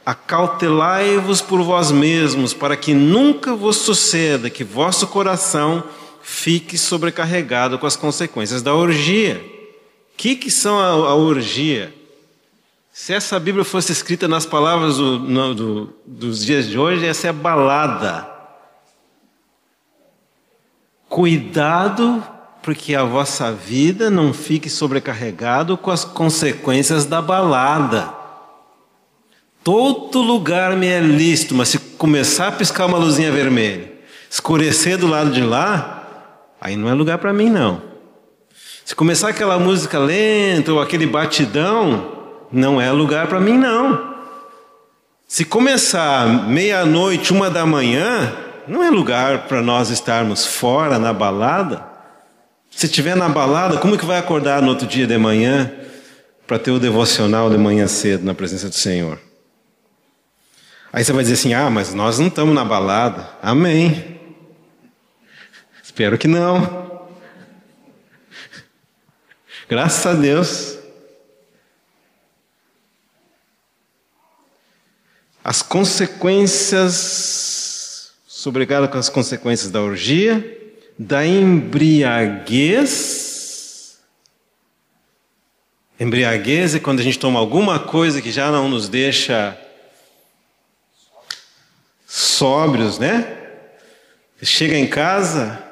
[0.06, 5.84] Acautelai-vos por vós mesmos, para que nunca vos suceda que vosso coração
[6.22, 9.44] fique sobrecarregado com as consequências da orgia.
[10.14, 11.94] O que, que são a, a, orgia?
[12.92, 17.28] Se essa Bíblia fosse escrita nas palavras do, no, do, dos dias de hoje, essa
[17.28, 18.28] é balada.
[21.10, 22.24] Cuidado
[22.66, 28.12] porque a vossa vida não fique sobrecarregado com as consequências da balada.
[29.64, 33.94] Todo lugar me é lícito, mas se começar a piscar uma luzinha vermelha,
[34.28, 36.08] escurecer do lado de lá,
[36.60, 37.84] aí não é lugar para mim, não.
[38.84, 42.14] Se começar aquela música lenta ou aquele batidão,
[42.52, 44.16] não é lugar para mim, não.
[45.28, 48.34] Se começar meia-noite, uma da manhã,
[48.68, 51.94] não é lugar para nós estarmos fora na balada.
[52.76, 55.72] Se estiver na balada, como que vai acordar no outro dia de manhã
[56.46, 59.18] para ter o devocional de manhã cedo na presença do Senhor?
[60.92, 63.30] Aí você vai dizer assim: ah, mas nós não estamos na balada.
[63.42, 64.20] Amém.
[65.82, 67.08] Espero que não.
[69.70, 70.78] Graças a Deus.
[75.42, 80.65] As consequências, sobrecarregado com as consequências da orgia,
[80.98, 82.86] da embriaguez.
[86.00, 89.58] Embriaguez é quando a gente toma alguma coisa que já não nos deixa
[92.06, 93.38] sóbrios, né?
[94.42, 95.64] Chega em casa,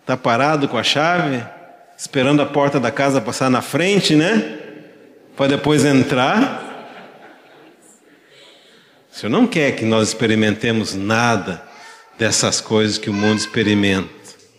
[0.00, 1.44] está parado com a chave,
[1.96, 4.58] esperando a porta da casa passar na frente, né?
[5.36, 6.64] Para depois entrar.
[9.10, 11.62] O Senhor não quer que nós experimentemos nada
[12.18, 14.15] dessas coisas que o mundo experimenta.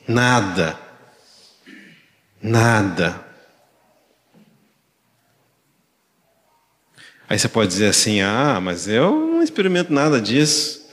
[0.08, 0.80] Nada.
[2.42, 3.26] Nada.
[7.30, 10.88] Aí você pode dizer assim: ah, mas eu não experimento nada disso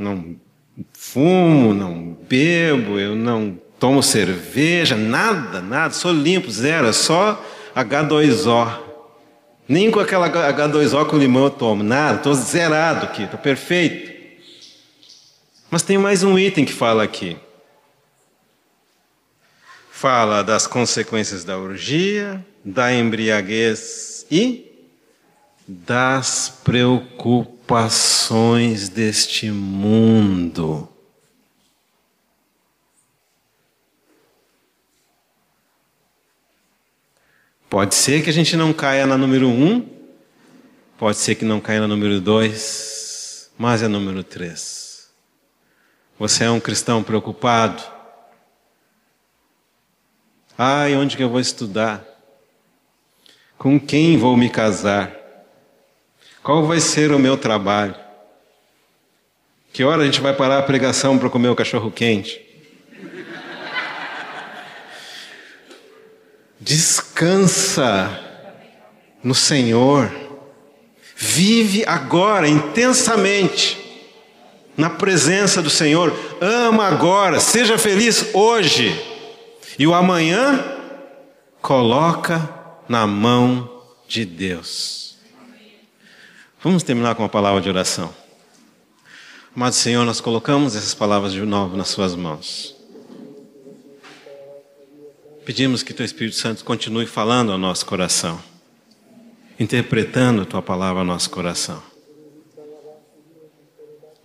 [0.00, 0.36] não
[0.94, 7.42] fumo, não bebo, eu não tomo cerveja, nada, nada, sou limpo, zero, é só
[7.76, 8.88] H2O.
[9.68, 14.10] Nem com aquela H2O com limão eu tomo, nada, estou zerado aqui, estou perfeito.
[15.70, 17.36] Mas tem mais um item que fala aqui.
[20.00, 24.88] Fala das consequências da orgia, da embriaguez e
[25.68, 30.88] das preocupações deste mundo.
[37.68, 39.86] Pode ser que a gente não caia na número um,
[40.96, 45.10] pode ser que não caia na número dois, mas é número três.
[46.18, 47.99] Você é um cristão preocupado?
[50.62, 52.04] Ai, onde que eu vou estudar?
[53.56, 55.10] Com quem vou me casar?
[56.42, 57.94] Qual vai ser o meu trabalho?
[59.72, 62.42] Que hora a gente vai parar a pregação para comer o cachorro quente?
[66.60, 68.20] Descansa
[69.24, 70.12] no Senhor.
[71.16, 73.78] Vive agora intensamente
[74.76, 76.14] na presença do Senhor.
[76.38, 79.09] Ama agora, seja feliz hoje.
[79.78, 80.64] E o amanhã
[81.60, 82.48] coloca
[82.88, 85.16] na mão de Deus.
[86.62, 88.12] Vamos terminar com uma palavra de oração.
[89.54, 92.76] Amado Senhor, nós colocamos essas palavras de novo nas Suas mãos.
[95.44, 98.40] Pedimos que Teu Espírito Santo continue falando ao nosso coração,
[99.58, 101.82] interpretando a Tua palavra ao nosso coração.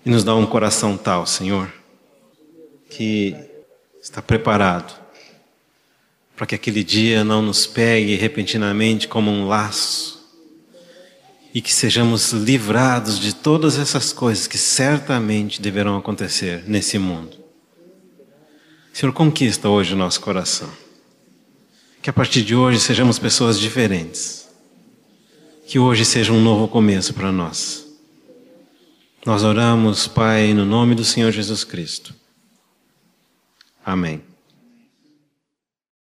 [0.05, 1.71] E nos dá um coração tal, Senhor,
[2.89, 3.35] que
[4.01, 5.04] está preparado
[6.35, 10.15] para que aquele dia não nos pegue repentinamente como um laço
[11.53, 17.37] e que sejamos livrados de todas essas coisas que certamente deverão acontecer nesse mundo.
[18.91, 20.69] Senhor, conquista hoje o nosso coração.
[22.01, 24.49] Que a partir de hoje sejamos pessoas diferentes.
[25.65, 27.85] Que hoje seja um novo começo para nós.
[29.25, 32.13] Nós oramos, Pai, no nome do Senhor Jesus Cristo.
[33.83, 34.34] Amém.